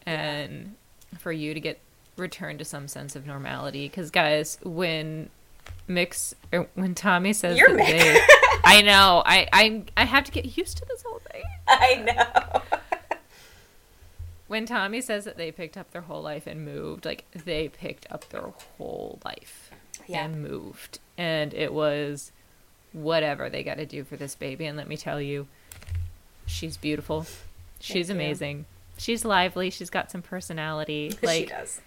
and 0.05 0.75
for 1.17 1.31
you 1.31 1.53
to 1.55 1.59
get 1.59 1.79
returned 2.17 2.59
to 2.59 2.65
some 2.65 2.87
sense 2.87 3.15
of 3.15 3.25
normality. 3.25 3.87
Because, 3.87 4.11
guys, 4.11 4.59
when 4.63 5.29
Mix, 5.87 6.35
or 6.51 6.67
when 6.75 6.93
Tommy 6.95 7.33
says 7.33 7.57
You're 7.57 7.75
they, 7.75 8.19
I 8.63 8.81
know, 8.81 9.23
I, 9.25 9.47
I, 9.53 9.83
I 9.95 10.03
have 10.05 10.25
to 10.25 10.31
get 10.31 10.57
used 10.57 10.77
to 10.77 10.85
this 10.85 11.01
whole 11.03 11.21
thing. 11.31 11.43
I 11.67 11.95
know. 11.95 12.61
When 14.47 14.65
Tommy 14.65 15.01
says 15.01 15.25
that 15.25 15.35
they 15.37 15.51
picked 15.51 15.77
up 15.77 15.91
their 15.91 16.01
whole 16.01 16.21
life 16.21 16.47
and 16.47 16.63
moved, 16.63 17.03
like 17.05 17.25
they 17.31 17.67
picked 17.67 18.09
up 18.11 18.29
their 18.29 18.53
whole 18.77 19.19
life 19.25 19.71
Yeah. 20.07 20.23
and 20.25 20.41
moved. 20.41 20.99
And 21.17 21.53
it 21.53 21.73
was 21.73 22.31
whatever 22.93 23.49
they 23.49 23.63
got 23.63 23.75
to 23.77 23.85
do 23.85 24.03
for 24.05 24.15
this 24.15 24.35
baby. 24.35 24.65
And 24.65 24.77
let 24.77 24.87
me 24.87 24.95
tell 24.95 25.19
you, 25.21 25.47
she's 26.45 26.77
beautiful. 26.77 27.25
She's 27.81 28.07
you. 28.07 28.15
amazing. 28.15 28.65
She's 28.97 29.25
lively. 29.25 29.69
She's 29.69 29.89
got 29.89 30.11
some 30.11 30.21
personality. 30.21 31.13
Like, 31.21 31.39
she 31.41 31.45
does. 31.47 31.81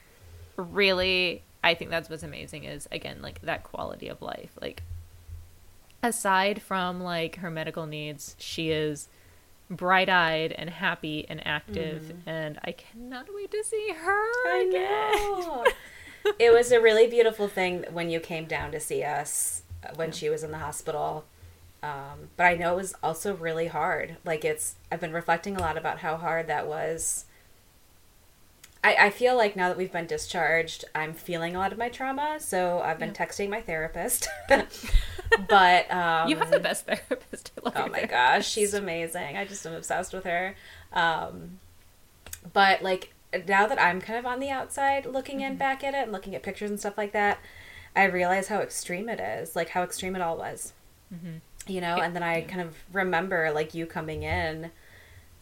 really, 0.56 1.42
I 1.62 1.74
think 1.74 1.90
that's 1.90 2.08
what's 2.08 2.22
amazing 2.22 2.64
is, 2.64 2.88
again, 2.90 3.20
like 3.22 3.40
that 3.42 3.64
quality 3.64 4.08
of 4.08 4.22
life. 4.22 4.52
Like, 4.60 4.82
aside 6.02 6.62
from 6.62 7.02
like 7.02 7.36
her 7.36 7.50
medical 7.50 7.86
needs, 7.86 8.34
she 8.38 8.70
is 8.70 9.08
bright 9.70 10.08
eyed 10.08 10.52
and 10.52 10.68
happy 10.68 11.26
and 11.28 11.46
active. 11.46 12.12
And 12.26 12.58
I 12.64 12.72
cannot 12.72 13.26
wait 13.34 13.50
to 13.52 13.62
see 13.64 13.92
her 13.94 14.60
again. 14.68 15.72
it 16.38 16.52
was 16.52 16.72
a 16.72 16.80
really 16.80 17.06
beautiful 17.10 17.48
thing 17.48 17.84
when 17.92 18.10
you 18.10 18.20
came 18.20 18.46
down 18.46 18.72
to 18.72 18.80
see 18.80 19.04
us 19.04 19.62
uh, 19.84 19.90
when 19.94 20.12
she 20.12 20.28
was 20.28 20.42
in 20.42 20.50
the 20.50 20.58
hospital. 20.58 21.24
Um, 21.82 22.28
but 22.36 22.44
I 22.44 22.56
know 22.56 22.74
it 22.74 22.76
was 22.76 22.94
also 23.02 23.34
really 23.34 23.68
hard. 23.68 24.16
Like 24.24 24.44
it's, 24.44 24.74
I've 24.90 25.00
been 25.00 25.12
reflecting 25.12 25.56
a 25.56 25.60
lot 25.60 25.78
about 25.78 26.00
how 26.00 26.16
hard 26.16 26.46
that 26.48 26.66
was. 26.66 27.24
I, 28.82 28.94
I 29.06 29.10
feel 29.10 29.36
like 29.36 29.56
now 29.56 29.68
that 29.68 29.76
we've 29.76 29.92
been 29.92 30.06
discharged, 30.06 30.84
I'm 30.94 31.12
feeling 31.12 31.54
a 31.54 31.58
lot 31.58 31.72
of 31.72 31.78
my 31.78 31.88
trauma. 31.90 32.38
So 32.40 32.80
I've 32.80 32.98
been 32.98 33.10
Yeah. 33.14 33.26
texting 33.26 33.50
my 33.50 33.60
therapist. 33.60 34.28
but 35.48 35.90
um, 35.92 36.28
You 36.28 36.36
have 36.36 36.50
the 36.50 36.60
best 36.60 36.86
therapist. 36.86 37.52
Oh 37.58 37.70
my 37.70 37.72
therapist. 37.72 38.10
gosh, 38.10 38.48
she's 38.48 38.72
amazing. 38.74 39.36
I 39.36 39.44
just 39.44 39.66
am 39.66 39.74
obsessed 39.74 40.12
with 40.12 40.24
her. 40.24 40.54
Um, 40.92 41.58
but 42.52 42.82
like 42.82 43.12
now 43.46 43.66
that 43.66 43.80
I'm 43.80 44.00
kind 44.00 44.18
of 44.18 44.24
on 44.26 44.40
the 44.40 44.50
outside 44.50 45.04
looking 45.06 45.40
in 45.40 45.56
back 45.56 45.84
at 45.84 45.94
it 45.94 46.04
and 46.04 46.12
looking 46.12 46.34
at 46.34 46.42
pictures 46.42 46.70
and 46.70 46.80
stuff 46.80 46.96
like 46.96 47.12
that, 47.12 47.38
I 47.94 48.04
realize 48.04 48.48
how 48.48 48.60
extreme 48.60 49.08
it 49.08 49.20
is, 49.20 49.54
like 49.54 49.68
how 49.70 49.82
extreme 49.82 50.16
it 50.16 50.22
all 50.22 50.36
was. 50.38 50.72
You 51.66 51.80
know, 51.80 51.96
and 51.98 52.14
then 52.16 52.22
I 52.22 52.40
kind 52.42 52.60
of 52.62 52.76
remember 52.92 53.50
like 53.52 53.74
you 53.74 53.84
coming 53.84 54.22
in 54.22 54.70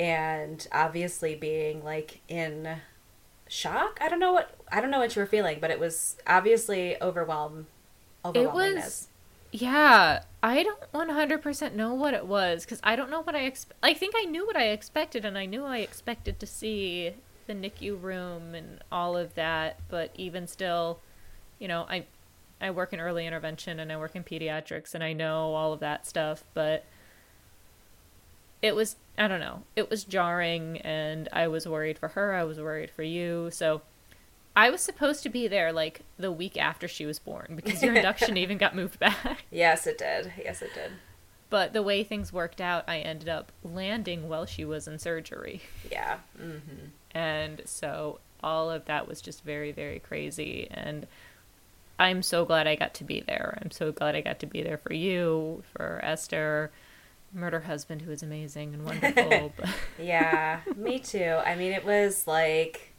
and 0.01 0.67
obviously 0.73 1.35
being 1.35 1.85
like 1.85 2.21
in 2.29 2.79
shock. 3.49 3.99
I 4.01 4.09
don't 4.09 4.21
know 4.21 4.33
what 4.33 4.55
I 4.71 4.81
don't 4.81 4.91
know 4.91 4.99
what 4.99 5.17
you 5.17 5.21
were 5.21 5.27
feeling, 5.27 5.59
but 5.61 5.71
it 5.71 5.81
was 5.81 6.17
obviously 6.27 7.01
overwhelm 7.03 7.67
It 8.35 8.53
was, 8.53 9.09
yeah. 9.53 10.23
I 10.43 10.63
don't 10.63 10.93
100% 10.93 11.75
know 11.75 11.95
what 11.95 12.15
it 12.15 12.27
was 12.27 12.65
because 12.65 12.81
I 12.85 12.95
don't 12.97 13.11
know 13.11 13.23
what 13.23 13.35
I 13.35 13.41
expect. 13.45 13.79
I 13.83 13.95
think 13.95 14.15
I 14.17 14.25
knew 14.25 14.47
what 14.47 14.57
I 14.57 14.69
expected, 14.69 15.25
and 15.25 15.37
I 15.39 15.47
knew 15.47 15.65
I 15.65 15.79
expected 15.79 16.39
to 16.41 16.47
see 16.47 17.15
the 17.47 17.55
NICU 17.55 18.01
room 18.01 18.55
and 18.55 18.81
all 18.93 19.17
of 19.17 19.35
that. 19.35 19.81
But 19.89 20.11
even 20.15 20.47
still, 20.47 21.01
you 21.59 21.67
know, 21.69 21.87
I 21.89 22.07
I 22.61 22.71
work 22.71 22.93
in 22.93 23.01
early 23.01 23.27
intervention 23.27 23.81
and 23.81 23.91
I 23.93 23.97
work 23.97 24.15
in 24.15 24.25
pediatrics, 24.25 24.95
and 24.95 25.03
I 25.03 25.13
know 25.13 25.55
all 25.55 25.73
of 25.73 25.81
that 25.81 26.07
stuff. 26.07 26.45
But 26.55 26.85
it 28.63 28.75
was 28.75 28.97
I 29.17 29.27
don't 29.27 29.41
know. 29.41 29.63
It 29.75 29.91
was 29.91 30.05
jarring, 30.05 30.79
and 30.79 31.29
I 31.33 31.49
was 31.49 31.67
worried 31.67 31.99
for 31.99 32.09
her. 32.09 32.35
I 32.35 32.45
was 32.45 32.59
worried 32.59 32.91
for 32.91 33.03
you. 33.03 33.51
So. 33.53 33.83
I 34.57 34.71
was 34.71 34.81
supposed 34.81 35.23
to 35.23 35.29
be 35.29 35.47
there 35.47 35.73
like 35.73 36.01
the 36.19 36.33
week 36.33 36.57
after 36.57 36.89
she 36.89 37.07
was 37.07 37.21
born 37.21 37.53
because 37.55 37.81
your 37.81 37.95
induction 37.95 38.37
even 38.37 38.59
got 38.59 38.75
moved 38.75 38.99
back. 38.99 39.45
Yes, 39.53 39.87
it 39.87 39.99
did. 39.99 40.33
Yes, 40.37 40.63
it 40.63 40.75
did. 40.75 40.91
But 41.51 41.73
the 41.73 41.83
way 41.83 42.05
things 42.05 42.33
worked 42.33 42.61
out, 42.61 42.85
I 42.89 42.99
ended 42.99 43.29
up 43.29 43.53
landing 43.63 44.29
while 44.29 44.47
she 44.47 44.65
was 44.65 44.87
in 44.87 44.99
surgery. 44.99 45.63
Yeah. 45.91 46.19
Mm-hmm. 46.41 46.87
And 47.13 47.63
so 47.65 48.21
all 48.43 48.71
of 48.71 48.85
that 48.85 49.09
was 49.09 49.21
just 49.21 49.43
very, 49.43 49.73
very 49.73 49.99
crazy. 49.99 50.69
And 50.71 51.07
I'm 51.99 52.23
so 52.23 52.45
glad 52.45 52.69
I 52.69 52.77
got 52.77 52.95
to 52.95 53.05
be 53.05 53.21
there. 53.21 53.59
I'm 53.61 53.71
so 53.71 53.91
glad 53.91 54.15
I 54.15 54.21
got 54.21 54.39
to 54.41 54.47
be 54.47 54.63
there 54.63 54.79
for 54.79 54.93
you, 54.93 55.65
for 55.73 56.01
Esther, 56.03 56.71
murder 57.33 57.61
husband 57.61 58.03
who 58.03 58.11
is 58.11 58.23
amazing 58.23 58.75
and 58.75 58.85
wonderful. 58.87 59.53
Yeah, 60.01 60.61
me 60.77 60.99
too. 60.99 61.39
I 61.45 61.55
mean, 61.57 61.73
it 61.73 61.85
was 61.85 62.27
like, 62.27 62.95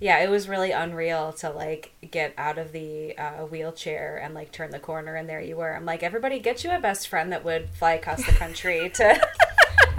yeah, 0.00 0.18
it 0.18 0.28
was 0.28 0.48
really 0.48 0.72
unreal 0.72 1.32
to 1.34 1.50
like 1.50 1.92
get 2.10 2.34
out 2.36 2.58
of 2.58 2.72
the 2.72 3.16
uh, 3.16 3.44
wheelchair 3.44 4.16
and 4.22 4.34
like 4.34 4.50
turn 4.50 4.70
the 4.70 4.80
corner, 4.80 5.14
and 5.14 5.28
there 5.28 5.40
you 5.40 5.56
were. 5.56 5.74
I'm 5.74 5.84
like, 5.86 6.02
everybody, 6.02 6.40
get 6.40 6.64
you 6.64 6.70
a 6.72 6.80
best 6.80 7.06
friend 7.08 7.32
that 7.32 7.44
would 7.44 7.70
fly 7.70 7.92
across 7.92 8.24
the 8.26 8.32
country 8.32 8.90
to 8.94 9.28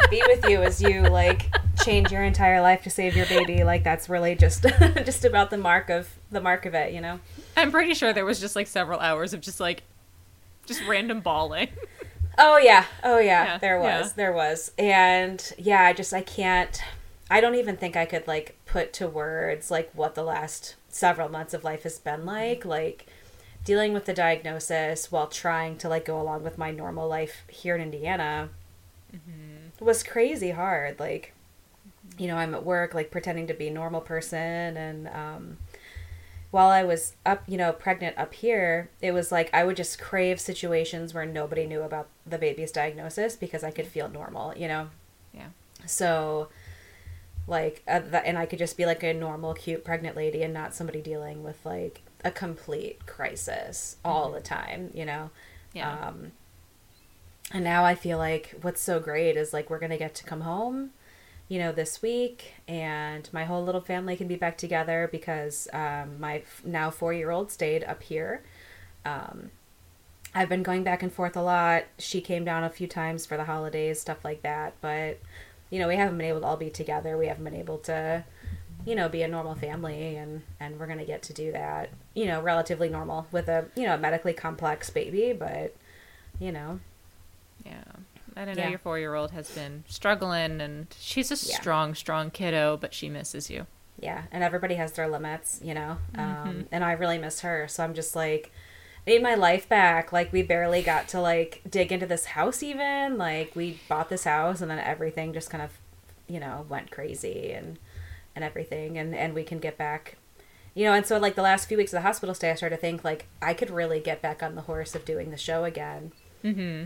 be 0.10 0.22
with 0.28 0.48
you 0.50 0.62
as 0.62 0.82
you 0.82 1.04
like 1.04 1.50
change 1.84 2.12
your 2.12 2.24
entire 2.24 2.62
life 2.62 2.84
to 2.84 2.90
save 2.90 3.16
your 3.16 3.26
baby. 3.28 3.64
Like 3.64 3.84
that's 3.86 4.10
really 4.10 4.36
just 4.36 4.64
just 5.06 5.24
about 5.24 5.50
the 5.50 5.58
mark 5.58 5.90
of 5.90 6.10
the 6.32 6.42
mark 6.42 6.66
of 6.66 6.74
it, 6.76 6.94
you 6.94 7.00
know. 7.00 7.20
I'm 7.56 7.72
pretty 7.72 7.94
sure 7.94 8.12
there 8.12 8.26
was 8.26 8.42
just 8.42 8.58
like 8.58 8.68
several 8.68 9.00
hours 9.00 9.34
of 9.34 9.40
just 9.40 9.60
like 9.62 9.84
just 10.66 10.84
random 10.86 11.22
bawling. 11.22 11.70
Oh 12.38 12.58
yeah, 12.58 12.86
oh 13.04 13.20
yeah, 13.20 13.46
Yeah, 13.46 13.58
there 13.60 13.80
was, 13.80 14.08
yeah. 14.08 14.14
there 14.16 14.34
was, 14.34 14.72
and 14.78 15.54
yeah, 15.58 15.84
I 15.84 15.94
just 15.94 16.14
I 16.14 16.22
can't. 16.22 16.82
I 17.30 17.42
don't 17.42 17.56
even 17.56 17.78
think 17.78 17.96
I 17.96 18.06
could 18.06 18.28
like 18.28 18.58
put 18.66 18.94
to 18.94 19.08
words 19.08 19.72
like 19.72 19.92
what 19.94 20.16
the 20.16 20.24
last 20.24 20.76
several 20.90 21.30
months 21.30 21.54
of 21.54 21.64
life 21.64 21.84
has 21.84 22.00
been 22.00 22.26
like. 22.26 22.66
Like 22.66 23.08
dealing 23.66 23.94
with 23.94 24.06
the 24.06 24.14
diagnosis 24.14 25.12
while 25.12 25.28
trying 25.28 25.78
to 25.78 25.90
like 25.90 26.06
go 26.06 26.20
along 26.20 26.44
with 26.44 26.58
my 26.58 26.72
normal 26.72 27.08
life 27.08 27.44
here 27.48 27.76
in 27.76 27.82
Indiana 27.82 28.50
was 29.80 30.04
crazy 30.04 30.52
hard. 30.52 31.00
Like, 31.00 31.34
you 32.18 32.28
know, 32.28 32.38
I'm 32.38 32.54
at 32.54 32.66
work 32.66 32.94
like 32.94 33.12
pretending 33.12 33.48
to 33.48 33.54
be 33.54 33.68
a 33.68 33.72
normal 33.72 34.02
person 34.02 34.78
and 34.78 35.08
um 35.08 35.58
while 36.52 36.70
I 36.70 36.84
was 36.84 37.14
up, 37.26 37.42
you 37.48 37.58
know, 37.58 37.72
pregnant 37.72 38.16
up 38.16 38.32
here, 38.36 38.90
it 39.02 39.12
was 39.12 39.32
like 39.32 39.50
I 39.54 39.64
would 39.64 39.76
just 39.76 40.00
crave 40.00 40.40
situations 40.40 41.14
where 41.14 41.26
nobody 41.26 41.66
knew 41.66 41.82
about 41.82 42.08
the 42.26 42.38
baby's 42.38 42.72
diagnosis 42.72 43.36
because 43.36 43.64
I 43.64 43.72
could 43.72 43.88
feel 43.88 44.10
normal, 44.10 44.56
you 44.56 44.68
know. 44.68 44.90
Yeah. 45.34 45.48
So, 45.86 46.50
like, 47.48 47.84
uh, 47.88 48.00
th- 48.00 48.24
and 48.26 48.38
I 48.38 48.46
could 48.46 48.60
just 48.60 48.78
be 48.78 48.86
like 48.86 49.04
a 49.04 49.14
normal, 49.14 49.54
cute 49.54 49.84
pregnant 49.84 50.16
lady 50.16 50.44
and 50.44 50.54
not 50.54 50.74
somebody 50.74 51.02
dealing 51.02 51.44
with 51.44 51.66
like 51.66 52.02
a 52.24 52.32
complete 52.32 53.06
crisis 53.06 53.98
all 54.06 54.32
the 54.32 54.40
time, 54.40 54.92
you 54.94 55.06
know. 55.06 55.30
Yeah. 55.74 56.08
Um, 56.08 56.32
and 57.52 57.64
now 57.64 57.84
I 57.84 57.96
feel 57.96 58.18
like 58.18 58.56
what's 58.62 58.82
so 58.82 59.00
great 59.00 59.36
is 59.36 59.54
like 59.54 59.70
we're 59.70 59.80
gonna 59.80 59.98
get 59.98 60.16
to 60.16 60.24
come 60.24 60.42
home, 60.42 60.92
you 61.50 61.60
know, 61.60 61.72
this 61.72 62.02
week, 62.02 62.54
and 62.68 63.30
my 63.34 63.44
whole 63.44 63.64
little 63.64 63.82
family 63.82 64.16
can 64.16 64.28
be 64.28 64.38
back 64.38 64.58
together 64.58 65.10
because 65.12 65.68
um, 65.74 66.20
my 66.20 66.38
f- 66.38 66.62
now 66.64 66.90
four 66.90 67.14
year 67.14 67.32
old 67.32 67.52
stayed 67.52 67.84
up 67.84 68.04
here. 68.04 68.44
Um, 69.06 69.52
I've 70.36 70.50
been 70.50 70.64
going 70.64 70.84
back 70.84 71.04
and 71.04 71.12
forth 71.14 71.36
a 71.36 71.42
lot. 71.42 71.84
She 72.00 72.20
came 72.22 72.44
down 72.44 72.64
a 72.64 72.70
few 72.70 72.88
times 72.88 73.26
for 73.26 73.38
the 73.38 73.44
holidays, 73.46 74.00
stuff 74.02 74.24
like 74.24 74.42
that. 74.42 74.74
But 74.82 75.20
you 75.70 75.80
know, 75.80 75.88
we 75.88 75.96
haven't 75.96 76.18
been 76.18 76.28
able 76.28 76.42
to 76.42 76.46
all 76.48 76.58
be 76.58 76.70
together. 76.70 77.18
We 77.18 77.28
haven't 77.28 77.44
been 77.44 77.56
able 77.56 77.80
to, 77.80 78.24
you 78.86 78.96
know, 78.96 79.10
be 79.10 79.24
a 79.24 79.28
normal 79.28 79.56
family, 79.56 80.16
and 80.18 80.42
and 80.60 80.80
we're 80.80 80.88
gonna 80.88 81.06
get 81.06 81.22
to 81.24 81.34
do 81.34 81.52
that. 81.52 81.90
You 82.16 82.26
know, 82.26 82.42
relatively 82.42 82.90
normal 82.90 83.28
with 83.32 83.48
a 83.48 83.66
you 83.76 83.86
know 83.86 83.98
medically 83.98 84.34
complex 84.34 84.90
baby, 84.90 85.34
but 85.34 85.76
you 86.40 86.52
know, 86.52 86.80
Yeah. 87.66 87.84
I 88.36 88.46
don't 88.46 88.56
know 88.58 88.64
Yeah. 88.64 88.70
your 88.70 88.80
four 88.80 88.98
year 88.98 89.14
old 89.14 89.32
has 89.32 89.52
been 89.52 89.84
struggling 89.88 90.60
and 90.60 90.88
she's 91.00 91.30
a 91.32 91.36
Yeah. 91.36 91.60
strong, 91.60 91.94
strong 91.94 92.32
kiddo, 92.32 92.76
but 92.78 92.94
she 92.94 93.08
misses 93.08 93.50
you. 93.52 93.68
yeah. 94.00 94.24
And 94.32 94.44
everybody 94.44 94.74
has 94.76 94.94
their 94.94 95.08
limits, 95.08 95.60
you 95.64 95.76
know. 95.76 95.98
Mm-hmm. 96.16 96.48
Um, 96.50 96.68
and 96.72 96.84
I 96.84 96.94
really 96.94 97.20
miss 97.20 97.42
her, 97.42 97.68
so 97.68 97.84
I'm 97.84 97.94
just 97.94 98.16
like. 98.16 98.52
Need 99.06 99.22
my 99.22 99.36
life 99.36 99.68
back. 99.68 100.12
Like 100.14 100.32
we 100.32 100.44
barely 100.44 100.82
got 100.82 101.08
to 101.10 101.20
like 101.22 101.62
dig 101.70 101.92
into 101.92 102.06
this 102.06 102.26
house 102.26 102.64
even. 102.64 103.18
Like 103.18 103.56
we 103.56 103.80
bought 103.90 104.10
this 104.10 104.24
house 104.24 104.62
and 104.62 104.72
then 104.72 104.80
everything 104.80 105.34
just 105.34 105.50
kind 105.50 105.62
of, 105.64 105.72
you 106.28 106.40
know, 106.40 106.66
went 106.70 106.92
crazy 106.92 107.52
and 107.52 107.78
and 108.36 108.44
everything 108.44 108.98
and 108.98 109.14
and 109.16 109.34
we 109.36 109.44
can 109.44 109.60
get 109.60 109.78
back 109.78 110.18
you 110.74 110.84
know 110.86 110.94
and 110.94 111.06
so 111.06 111.20
like 111.20 111.36
the 111.36 111.42
last 111.44 111.68
few 111.68 111.78
weeks 111.78 111.94
of 111.94 111.98
the 111.98 112.02
hospital 112.02 112.34
stay 112.34 112.50
i 112.50 112.56
started 112.56 112.76
to 112.76 112.82
think 112.82 113.04
like 113.04 113.28
i 113.44 113.54
could 113.54 113.70
really 113.70 114.00
get 114.00 114.24
back 114.24 114.42
on 114.42 114.56
the 114.56 114.62
horse 114.62 114.96
of 114.96 115.06
doing 115.06 115.30
the 115.30 115.38
show 115.38 115.64
again 115.66 116.12
Mm-hmm. 116.44 116.86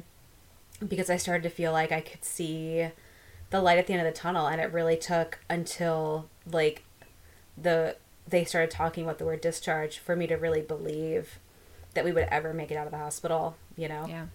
because 0.86 1.10
i 1.10 1.16
started 1.16 1.44
to 1.44 1.50
feel 1.50 1.72
like 1.72 1.94
i 1.94 2.02
could 2.02 2.26
see 2.26 2.90
the 3.50 3.62
light 3.62 3.78
at 3.78 3.88
the 3.88 3.94
end 3.94 4.06
of 4.06 4.14
the 4.14 4.20
tunnel 4.20 4.46
and 4.46 4.60
it 4.60 4.74
really 4.74 4.98
took 4.98 5.40
until 5.50 6.28
like 6.52 6.84
the 7.58 7.96
they 8.28 8.44
started 8.44 8.70
talking 8.70 9.06
about 9.06 9.20
the 9.20 9.26
word 9.26 9.40
discharge 9.40 10.00
for 10.00 10.18
me 10.18 10.28
to 10.28 10.36
really 10.36 10.62
believe 10.62 11.40
that 11.98 12.06
we 12.06 12.12
would 12.12 12.28
ever 12.32 12.54
make 12.54 12.70
it 12.70 12.76
out 12.78 12.86
of 12.86 12.92
the 12.92 12.98
hospital, 13.00 13.56
you 13.76 13.90
know. 13.90 14.06
Yeah. 14.08 14.28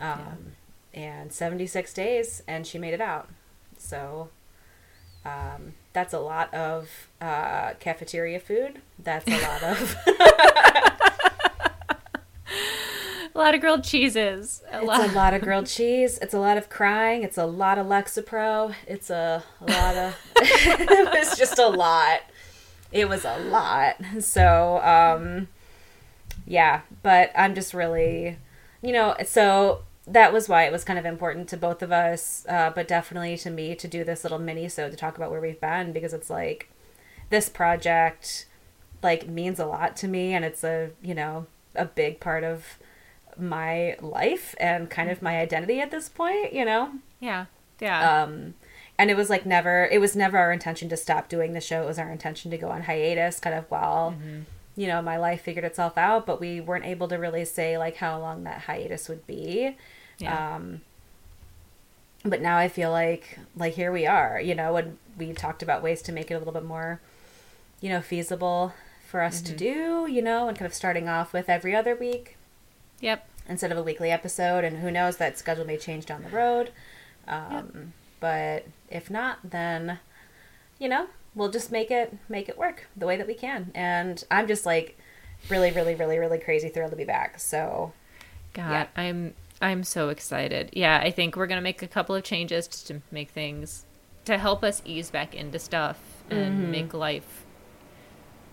Um, 0.00 0.52
and 0.94 1.30
76 1.30 1.92
days, 1.92 2.42
and 2.48 2.66
she 2.66 2.78
made 2.78 2.94
it 2.94 3.00
out. 3.02 3.28
So 3.76 4.30
um, 5.26 5.74
that's 5.92 6.14
a 6.14 6.18
lot 6.18 6.52
of 6.54 6.88
uh, 7.20 7.74
cafeteria 7.78 8.40
food. 8.40 8.80
That's 8.98 9.26
a 9.28 9.38
lot 9.38 9.62
of. 9.62 9.96
A 13.32 13.38
lot 13.38 13.54
of 13.54 13.60
grilled 13.60 13.84
cheeses. 13.84 14.60
A 14.72 14.78
It's 14.78 14.86
lot. 14.86 15.08
a 15.08 15.12
lot 15.12 15.34
of 15.34 15.40
grilled 15.42 15.66
cheese. 15.66 16.18
It's 16.20 16.34
a 16.34 16.38
lot 16.40 16.58
of 16.58 16.68
crying. 16.68 17.22
It's 17.22 17.38
a 17.38 17.46
lot 17.46 17.78
of 17.78 17.86
Lexapro. 17.86 18.74
It's 18.88 19.08
a, 19.08 19.42
a 19.60 19.70
lot 19.70 19.94
of. 19.96 20.16
it 20.36 21.08
was 21.14 21.38
just 21.38 21.58
a 21.58 21.68
lot. 21.68 22.22
It 22.90 23.08
was 23.08 23.24
a 23.24 23.38
lot. 23.38 23.94
So, 24.18 24.80
um, 24.82 25.46
yeah, 26.50 26.80
but 27.04 27.30
I'm 27.36 27.54
just 27.54 27.72
really, 27.72 28.36
you 28.82 28.92
know, 28.92 29.14
so 29.24 29.84
that 30.08 30.32
was 30.32 30.48
why 30.48 30.64
it 30.64 30.72
was 30.72 30.82
kind 30.82 30.98
of 30.98 31.06
important 31.06 31.48
to 31.50 31.56
both 31.56 31.80
of 31.80 31.92
us, 31.92 32.44
uh, 32.48 32.72
but 32.74 32.88
definitely 32.88 33.36
to 33.38 33.50
me 33.50 33.76
to 33.76 33.86
do 33.86 34.02
this 34.02 34.24
little 34.24 34.40
mini 34.40 34.68
so 34.68 34.90
to 34.90 34.96
talk 34.96 35.16
about 35.16 35.30
where 35.30 35.40
we've 35.40 35.60
been 35.60 35.92
because 35.92 36.12
it's 36.12 36.28
like 36.28 36.68
this 37.28 37.48
project 37.48 38.46
like 39.00 39.28
means 39.28 39.60
a 39.60 39.64
lot 39.64 39.96
to 39.98 40.08
me 40.08 40.34
and 40.34 40.44
it's 40.44 40.64
a 40.64 40.90
you 41.00 41.14
know 41.14 41.46
a 41.76 41.84
big 41.84 42.18
part 42.18 42.42
of 42.42 42.78
my 43.38 43.96
life 44.00 44.56
and 44.58 44.90
kind 44.90 45.08
of 45.08 45.22
my 45.22 45.38
identity 45.38 45.80
at 45.80 45.92
this 45.92 46.08
point 46.08 46.52
you 46.52 46.64
know 46.64 46.90
yeah. 47.20 47.46
Yeah. 47.80 48.24
um 48.24 48.54
and 48.98 49.08
it 49.08 49.16
was 49.16 49.30
like 49.30 49.46
never 49.46 49.88
it 49.92 50.00
was 50.00 50.16
never 50.16 50.36
our 50.36 50.52
intention 50.52 50.88
to 50.88 50.96
stop 50.96 51.28
doing 51.28 51.52
the 51.52 51.60
show 51.60 51.82
it 51.84 51.86
was 51.86 51.98
our 52.00 52.10
intention 52.10 52.50
to 52.50 52.58
go 52.58 52.70
on 52.70 52.82
hiatus 52.82 53.38
kind 53.38 53.56
of 53.56 53.70
while 53.70 54.14
you 54.80 54.86
know 54.86 55.02
my 55.02 55.18
life 55.18 55.42
figured 55.42 55.64
itself 55.66 55.98
out 55.98 56.24
but 56.24 56.40
we 56.40 56.58
weren't 56.58 56.86
able 56.86 57.06
to 57.06 57.16
really 57.16 57.44
say 57.44 57.76
like 57.76 57.96
how 57.96 58.18
long 58.18 58.44
that 58.44 58.62
hiatus 58.62 59.10
would 59.10 59.26
be 59.26 59.76
yeah. 60.18 60.56
um 60.56 60.80
but 62.24 62.40
now 62.40 62.56
i 62.56 62.66
feel 62.66 62.90
like 62.90 63.38
like 63.54 63.74
here 63.74 63.92
we 63.92 64.06
are 64.06 64.40
you 64.40 64.54
know 64.54 64.74
and 64.76 64.96
we 65.18 65.34
talked 65.34 65.62
about 65.62 65.82
ways 65.82 66.00
to 66.00 66.12
make 66.12 66.30
it 66.30 66.34
a 66.34 66.38
little 66.38 66.54
bit 66.54 66.64
more 66.64 66.98
you 67.82 67.90
know 67.90 68.00
feasible 68.00 68.72
for 69.06 69.20
us 69.20 69.42
to 69.42 69.54
do 69.54 70.06
you 70.10 70.22
know 70.22 70.48
and 70.48 70.56
kind 70.56 70.66
of 70.66 70.72
starting 70.72 71.10
off 71.10 71.34
with 71.34 71.50
every 71.50 71.74
other 71.74 71.94
week 71.94 72.38
yep. 73.00 73.28
instead 73.46 73.70
of 73.70 73.76
a 73.76 73.82
weekly 73.82 74.10
episode 74.10 74.64
and 74.64 74.78
who 74.78 74.90
knows 74.90 75.18
that 75.18 75.38
schedule 75.38 75.66
may 75.66 75.76
change 75.76 76.06
down 76.06 76.22
the 76.22 76.30
road 76.30 76.70
um, 77.28 77.92
but 78.18 78.64
if 78.88 79.10
not 79.10 79.38
then 79.44 79.98
you 80.78 80.88
know 80.88 81.06
we'll 81.34 81.50
just 81.50 81.70
make 81.70 81.90
it 81.90 82.16
make 82.28 82.48
it 82.48 82.58
work 82.58 82.86
the 82.96 83.06
way 83.06 83.16
that 83.16 83.26
we 83.26 83.34
can 83.34 83.70
and 83.74 84.24
i'm 84.30 84.46
just 84.48 84.66
like 84.66 84.98
really 85.48 85.70
really 85.72 85.94
really 85.94 86.18
really 86.18 86.38
crazy 86.38 86.68
thrilled 86.68 86.90
to 86.90 86.96
be 86.96 87.04
back 87.04 87.38
so 87.38 87.92
God, 88.52 88.70
Yeah. 88.70 88.86
I'm 88.96 89.34
I'm 89.62 89.84
so 89.84 90.08
excited. 90.08 90.70
Yeah, 90.72 90.98
I 90.98 91.10
think 91.12 91.36
we're 91.36 91.46
gonna 91.46 91.60
make 91.60 91.82
a 91.82 91.86
couple 91.86 92.14
of 92.16 92.24
changes 92.24 92.66
to 92.66 93.00
make 93.12 93.30
things 93.30 93.84
to 94.24 94.38
help 94.38 94.64
us 94.64 94.82
ease 94.84 95.10
back 95.10 95.34
into 95.34 95.58
stuff 95.60 95.98
and 96.30 96.54
Mm-hmm. 96.54 96.70
make 96.72 96.94
life 96.94 97.44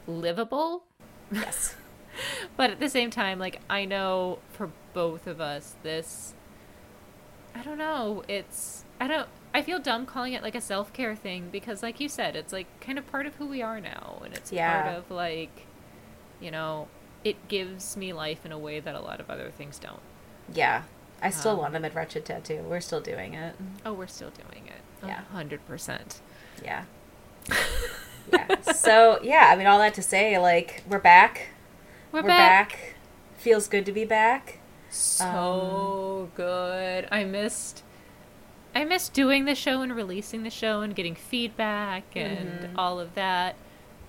livable. 0.05 0.83
yes 1.31 1.75
But 2.57 2.71
at 2.71 2.79
the 2.79 2.89
same 2.89 3.09
time, 3.11 3.37
like 3.39 3.59
I 3.69 3.85
know 3.85 4.39
for 4.51 4.69
both 4.93 5.27
of 5.27 5.39
us, 5.39 5.75
this 5.83 6.33
I 7.55 7.61
don't 7.63 7.77
know, 7.77 8.23
it's 8.27 8.83
I 8.99 9.07
don't 9.07 9.29
I 9.57 9.61
feel 9.63 9.79
dumb 9.79 10.05
calling 10.05 10.33
it 10.33 10.43
like 10.43 10.55
a 10.55 10.61
self 10.61 10.93
care 10.93 11.15
thing 11.15 11.49
because 11.51 11.81
like 11.83 11.99
you 11.99 12.07
said, 12.09 12.35
it's 12.35 12.53
like 12.53 12.67
kind 12.79 12.97
of 12.97 13.09
part 13.11 13.25
of 13.25 13.35
who 13.35 13.45
we 13.47 13.61
are 13.61 13.79
now 13.81 14.21
and 14.23 14.33
it's 14.33 14.51
Yeah. 14.51 14.83
part 14.83 14.95
of 14.97 15.11
like 15.11 15.65
you 16.39 16.51
know, 16.51 16.87
it 17.23 17.47
gives 17.47 17.97
me 17.97 18.13
life 18.13 18.45
in 18.45 18.51
a 18.51 18.57
way 18.59 18.79
that 18.79 18.93
a 18.95 18.99
lot 19.01 19.19
of 19.19 19.29
other 19.29 19.49
things 19.49 19.79
don't. 19.79 19.99
yeah 20.53 20.83
i 21.21 21.31
still 21.31 21.53
Um, 21.53 21.57
want 21.57 21.75
a 21.75 21.79
mid-wretched 21.79 22.23
tattoo 22.25 22.61
we're 22.69 22.79
still 22.79 23.01
doing 23.01 23.33
it 23.33 23.55
Oh, 23.83 23.91
we're 23.93 24.05
still 24.07 24.29
doing 24.29 24.67
it. 24.67 24.81
Yeah. 25.05 25.21
Hundred 25.31 25.65
percent. 25.65 26.21
Yeah. 26.63 26.83
yeah. 28.31 28.61
So 28.73 29.19
yeah, 29.23 29.49
I 29.51 29.55
mean, 29.55 29.65
all 29.67 29.79
that 29.79 29.93
to 29.95 30.01
say, 30.03 30.37
like, 30.37 30.83
we're 30.89 30.99
back. 30.99 31.47
We're, 32.11 32.21
We're 32.21 32.27
back. 32.27 32.69
back. 32.69 32.95
Feels 33.37 33.67
good 33.67 33.85
to 33.87 33.91
be 33.91 34.05
back. 34.05 34.59
So 34.89 36.29
good. 36.35 37.07
I 37.11 37.23
missed. 37.23 37.83
I 38.77 38.83
missed 38.85 39.13
doing 39.13 39.45
the 39.45 39.55
show 39.55 39.81
and 39.81 39.95
releasing 39.95 40.43
the 40.43 40.51
show 40.51 40.81
and 40.81 40.95
getting 40.95 41.15
feedback 41.15 42.03
and 42.15 42.61
Mhm. 42.61 42.69
all 42.77 42.99
of 42.99 43.15
that. 43.15 43.55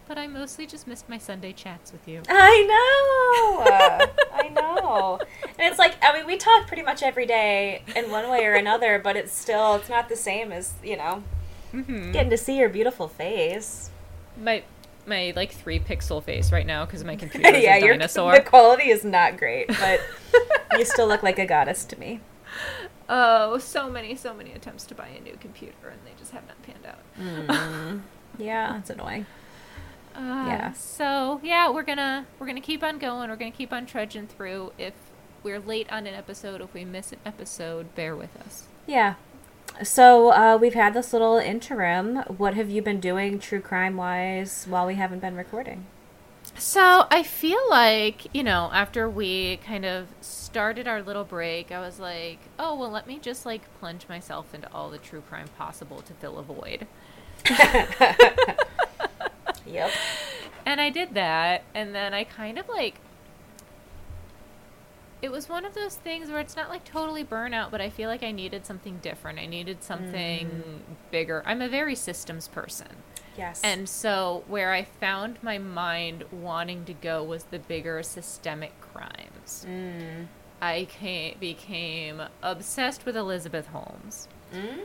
But 0.07 0.19
I 0.19 0.27
mostly 0.27 0.67
just 0.67 0.87
missed 0.87 1.09
my 1.09 1.17
Sunday 1.17 1.53
chats 1.55 1.91
with 1.91 2.07
you. 2.07 2.21
I 2.29 2.65
know. 2.69 4.29
I 4.35 4.49
know. 4.51 5.19
And 5.59 5.69
it's 5.71 5.79
like, 5.79 5.95
I 6.03 6.13
mean, 6.13 6.27
we 6.27 6.37
talk 6.37 6.67
pretty 6.67 6.83
much 6.83 7.03
every 7.03 7.25
day 7.25 7.83
in 7.97 8.11
one 8.11 8.29
way 8.29 8.45
or 8.45 8.53
another, 8.55 8.99
but 8.99 9.17
it's 9.17 9.33
still, 9.33 9.77
it's 9.77 9.89
not 9.89 10.11
the 10.11 10.17
same 10.17 10.53
as 10.53 10.75
you 10.83 10.97
know, 10.99 11.23
Mm-hmm. 11.75 12.13
getting 12.13 12.31
to 12.31 12.37
see 12.39 12.59
your 12.59 12.69
beautiful 12.69 13.09
face. 13.09 13.91
My 14.43 14.63
my 15.07 15.33
like 15.37 15.53
three 15.53 15.79
pixel 15.81 16.23
face 16.23 16.53
right 16.53 16.67
now 16.67 16.85
because 16.85 17.05
my 17.05 17.17
computer 17.23 17.49
is 17.57 17.63
yeah, 17.65 17.77
a 17.77 17.81
your 17.81 17.95
dinosaur. 17.95 18.33
the 18.35 18.41
quality 18.43 18.91
is 18.91 19.03
not 19.05 19.39
great, 19.39 19.69
but 19.69 20.01
you 20.79 20.85
still 20.85 21.07
look 21.09 21.23
like 21.23 21.39
a 21.39 21.47
goddess 21.47 21.85
to 21.87 21.99
me. 21.99 22.21
Oh, 23.09 23.59
so 23.59 23.89
many, 23.91 24.15
so 24.15 24.35
many 24.35 24.53
attempts 24.53 24.85
to 24.87 24.95
buy 24.95 25.09
a 25.09 25.21
new 25.21 25.37
computer 25.41 25.89
and 25.91 25.99
they 26.05 26.13
just 26.19 26.33
have 26.33 26.45
not 26.47 26.63
panned 26.63 26.87
out. 26.87 28.01
Yeah, 28.39 28.75
that's 28.75 28.91
annoying. 28.91 29.27
Uh, 30.15 30.45
Yeah. 30.47 30.73
So 30.75 31.41
yeah, 31.43 31.71
we're 31.71 31.83
gonna 31.83 32.27
we're 32.39 32.47
gonna 32.47 32.61
keep 32.61 32.83
on 32.85 32.99
going. 32.99 33.31
We're 33.31 33.37
gonna 33.37 33.51
keep 33.51 33.73
on 33.73 33.85
trudging 33.87 34.27
through. 34.29 34.73
If 34.79 34.93
we're 35.43 35.59
late 35.59 35.91
on 35.91 36.07
an 36.07 36.15
episode, 36.15 36.61
if 36.61 36.73
we 36.75 36.85
miss 36.85 37.13
an 37.13 37.19
episode, 37.25 37.95
bear 37.95 38.15
with 38.15 38.37
us. 38.41 38.65
Yeah. 38.87 39.15
So 39.83 40.31
uh, 40.33 40.57
we've 40.61 40.75
had 40.75 40.95
this 40.95 41.13
little 41.13 41.37
interim. 41.39 42.17
What 42.27 42.55
have 42.55 42.71
you 42.71 42.81
been 42.83 43.01
doing, 43.01 43.39
true 43.39 43.61
crime 43.61 43.97
wise, 43.97 44.67
while 44.69 44.87
we 44.87 44.95
haven't 44.95 45.21
been 45.21 45.35
recording? 45.37 45.87
So 46.59 47.07
I 47.11 47.23
feel 47.23 47.61
like 47.71 48.35
you 48.35 48.43
know 48.43 48.71
after 48.73 49.09
we 49.09 49.59
kind 49.59 49.85
of 49.85 50.09
started 50.21 50.89
our 50.89 51.03
little 51.03 51.25
break, 51.25 51.73
I 51.73 51.81
was 51.81 51.99
like, 52.01 52.39
oh 52.59 52.75
well, 52.77 52.91
let 52.91 53.07
me 53.07 53.19
just 53.19 53.47
like 53.47 53.63
plunge 53.79 54.09
myself 54.09 54.55
into 54.55 54.73
all 54.73 54.91
the 54.91 54.99
true 54.99 55.23
crime 55.23 55.49
possible 55.57 56.03
to 56.03 56.13
fill 56.15 56.39
a 56.39 56.43
void. 56.43 56.87
Yep. 59.71 59.91
And 60.67 60.81
I 60.81 60.91
did 60.91 61.15
that, 61.15 61.63
and 61.75 61.95
then 61.95 62.15
I 62.15 62.25
kind 62.25 62.59
of 62.59 62.69
like. 62.69 62.97
It 65.21 65.33
was 65.33 65.49
one 65.49 65.65
of 65.65 65.75
those 65.75 65.97
things 65.97 66.31
where 66.31 66.39
it's 66.39 66.55
not 66.55 66.69
like 66.69 66.85
totally 66.85 67.25
burnout, 67.25 67.73
but 67.73 67.81
I 67.81 67.91
feel 67.91 68.09
like 68.09 68.23
I 68.23 68.31
needed 68.31 68.65
something 68.65 68.99
different. 68.99 69.41
I 69.41 69.47
needed 69.47 69.83
something 69.83 70.49
mm. 70.49 71.11
bigger. 71.11 71.43
I'm 71.45 71.61
a 71.61 71.69
very 71.69 71.97
systems 71.97 72.47
person. 72.47 72.87
Yes. 73.39 73.61
And 73.63 73.89
so, 73.89 74.43
where 74.49 74.73
I 74.73 74.83
found 74.83 75.39
my 75.43 75.59
mind 75.59 76.25
wanting 76.33 76.85
to 76.87 76.93
go 76.93 77.23
was 77.23 77.45
the 77.45 77.61
bigger 77.61 78.03
systemic 78.03 78.79
crimes. 78.81 79.65
Mm. 79.67 80.27
I 80.61 80.87
came, 80.91 81.37
became 81.39 82.23
obsessed 82.43 83.07
with 83.07 83.17
Elizabeth 83.17 83.69
Holmes. 83.69 84.29
Mm. 84.53 84.81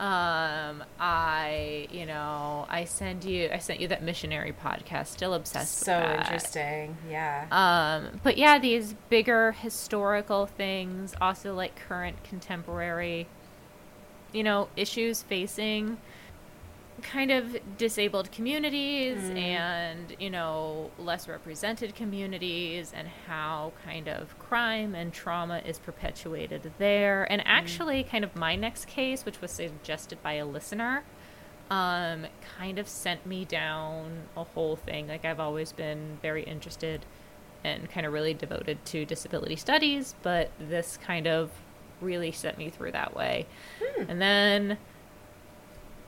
Um, 0.00 0.84
I, 1.00 1.86
you 1.90 2.04
know, 2.04 2.66
I 2.68 2.84
send 2.84 3.24
you, 3.24 3.48
I 3.50 3.58
sent 3.58 3.80
you 3.80 3.88
that 3.88 4.02
missionary 4.02 4.52
podcast. 4.52 5.06
Still 5.06 5.32
obsessed. 5.32 5.78
So 5.78 5.96
with 5.96 6.04
that. 6.04 6.20
interesting. 6.26 6.96
Yeah. 7.08 7.46
Um, 7.50 8.20
but 8.22 8.36
yeah, 8.36 8.58
these 8.58 8.94
bigger 9.08 9.52
historical 9.52 10.46
things, 10.46 11.14
also 11.22 11.54
like 11.54 11.76
current 11.76 12.22
contemporary, 12.24 13.28
you 14.32 14.42
know, 14.42 14.68
issues 14.76 15.22
facing 15.22 15.96
kind 17.04 17.30
of 17.30 17.56
disabled 17.76 18.32
communities 18.32 19.18
mm. 19.18 19.36
and, 19.36 20.16
you 20.18 20.30
know, 20.30 20.90
less 20.98 21.28
represented 21.28 21.94
communities 21.94 22.92
and 22.96 23.06
how 23.28 23.72
kind 23.84 24.08
of 24.08 24.36
crime 24.38 24.94
and 24.94 25.12
trauma 25.12 25.58
is 25.64 25.78
perpetuated 25.78 26.72
there. 26.78 27.30
And 27.30 27.40
mm. 27.42 27.46
actually, 27.46 28.02
kind 28.02 28.24
of 28.24 28.34
my 28.34 28.56
next 28.56 28.86
case, 28.86 29.24
which 29.24 29.40
was 29.40 29.52
suggested 29.52 30.22
by 30.22 30.34
a 30.34 30.46
listener, 30.46 31.04
um, 31.70 32.26
kind 32.58 32.78
of 32.78 32.88
sent 32.88 33.24
me 33.26 33.44
down 33.44 34.24
a 34.36 34.44
whole 34.44 34.76
thing. 34.76 35.06
Like, 35.06 35.24
I've 35.24 35.40
always 35.40 35.72
been 35.72 36.18
very 36.22 36.42
interested 36.42 37.04
and 37.62 37.90
kind 37.90 38.06
of 38.06 38.12
really 38.12 38.34
devoted 38.34 38.84
to 38.86 39.04
disability 39.04 39.56
studies, 39.56 40.14
but 40.22 40.50
this 40.58 40.98
kind 41.02 41.26
of 41.26 41.50
really 42.00 42.32
sent 42.32 42.58
me 42.58 42.70
through 42.70 42.92
that 42.92 43.14
way. 43.14 43.46
Hmm. 43.82 44.10
And 44.10 44.20
then 44.20 44.78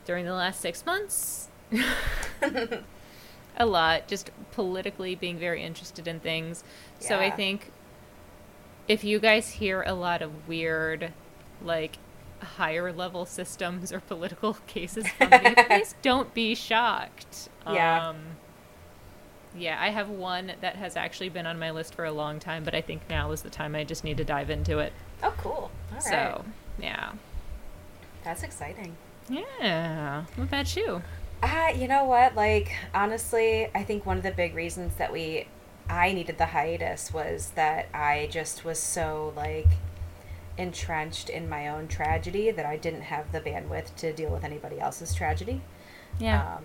during 0.07 0.25
the 0.25 0.33
last 0.33 0.61
six 0.61 0.85
months, 0.85 1.49
a 3.57 3.65
lot, 3.65 4.07
just 4.07 4.31
politically 4.53 5.13
being 5.15 5.37
very 5.37 5.61
interested 5.61 6.07
in 6.07 6.19
things. 6.19 6.63
So 6.99 7.19
I 7.19 7.29
think 7.29 7.71
if 8.87 9.03
you 9.03 9.19
guys 9.19 9.49
hear 9.51 9.83
a 9.83 9.93
lot 9.93 10.21
of 10.21 10.47
weird, 10.47 11.11
like, 11.61 11.97
higher 12.41 12.93
level 12.93 13.25
systems 13.25 13.91
or 13.91 13.99
political 13.99 14.53
cases 14.67 15.07
from 15.09 15.29
me, 15.29 15.53
please 15.67 15.93
don't 16.01 16.33
be 16.33 16.55
shocked. 16.55 17.49
Yeah. 17.69 18.09
Um, 18.09 18.17
Yeah, 19.55 19.77
I 19.79 19.89
have 19.89 20.07
one 20.09 20.53
that 20.61 20.75
has 20.77 20.95
actually 20.95 21.29
been 21.29 21.45
on 21.47 21.59
my 21.59 21.71
list 21.71 21.95
for 21.95 22.05
a 22.05 22.11
long 22.11 22.39
time, 22.39 22.63
but 22.63 22.73
I 22.75 22.81
think 22.81 23.01
now 23.09 23.31
is 23.31 23.41
the 23.41 23.49
time 23.49 23.75
I 23.75 23.83
just 23.83 24.03
need 24.03 24.17
to 24.17 24.23
dive 24.23 24.49
into 24.49 24.79
it. 24.79 24.93
Oh, 25.21 25.33
cool. 25.37 25.51
All 25.91 25.95
right. 25.95 26.03
so, 26.03 26.45
yeah. 26.79 27.11
That's 28.23 28.43
exciting. 28.43 28.95
Yeah. 29.29 30.25
What 30.35 30.45
about 30.45 30.75
you? 30.75 31.01
Uh, 31.41 31.71
you 31.75 31.87
know 31.87 32.05
what? 32.05 32.35
Like, 32.35 32.71
honestly, 32.93 33.69
I 33.75 33.83
think 33.83 34.05
one 34.05 34.17
of 34.17 34.23
the 34.23 34.31
big 34.31 34.55
reasons 34.55 34.95
that 34.95 35.11
we, 35.11 35.47
I 35.89 36.13
needed 36.13 36.37
the 36.37 36.47
hiatus 36.47 37.13
was 37.13 37.51
that 37.55 37.87
I 37.93 38.27
just 38.31 38.65
was 38.65 38.79
so, 38.79 39.33
like, 39.35 39.67
entrenched 40.57 41.29
in 41.29 41.47
my 41.47 41.67
own 41.67 41.87
tragedy 41.87 42.49
that 42.49 42.65
I 42.65 42.77
didn't 42.77 43.03
have 43.03 43.31
the 43.31 43.39
bandwidth 43.39 43.95
to 43.97 44.11
deal 44.13 44.31
with 44.31 44.43
anybody 44.43 44.79
else's 44.79 45.13
tragedy. 45.13 45.61
Yeah. 46.19 46.55
Um, 46.55 46.63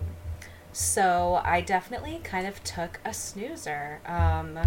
so 0.71 1.39
I 1.43 1.61
definitely 1.61 2.19
kind 2.23 2.47
of 2.47 2.63
took 2.63 2.99
a 3.05 3.13
snoozer. 3.13 3.99
Um, 4.07 4.57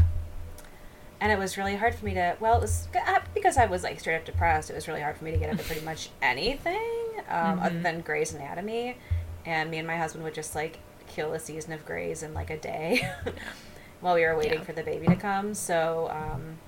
and 1.21 1.33
it 1.33 1.39
was 1.39 1.59
really 1.59 1.75
hard 1.75 1.97
for 1.97 2.05
me 2.05 2.15
to, 2.15 2.37
well, 2.39 2.59
it 2.59 2.61
was 2.61 2.87
uh, 2.95 3.21
because 3.35 3.57
I 3.57 3.67
was 3.67 3.83
like 3.83 3.99
straight 3.99 4.17
up 4.17 4.25
depressed. 4.25 4.71
It 4.71 4.75
was 4.75 4.87
really 4.87 5.01
hard 5.01 5.17
for 5.17 5.25
me 5.25 5.33
to 5.33 5.37
get 5.37 5.51
into 5.51 5.65
pretty 5.65 5.85
much 5.85 6.11
anything 6.23 7.06
um, 7.29 7.59
other 7.61 7.75
Mhm. 7.77 7.83
than 7.83 8.01
Grey's 8.01 8.33
Anatomy. 8.35 8.97
And 9.45 9.71
me 9.71 9.79
and 9.79 9.87
my 9.87 9.97
husband 9.97 10.25
would 10.25 10.35
just 10.35 10.55
like 10.55 10.79
kill 11.07 11.33
a 11.33 11.39
season 11.39 11.73
of 11.73 11.85
Grey's 11.87 12.23
in 12.23 12.35
like 12.35 12.51
a 12.51 12.57
day 12.57 13.09
while 14.01 14.15
we 14.17 14.23
were 14.25 14.37
waiting 14.37 14.59
Yeah. 14.59 14.65
for 14.65 14.73
the 14.73 14.83
baby 14.83 15.07
to 15.07 15.17
come. 15.17 15.55
So, 15.55 16.09
um, 16.11 16.59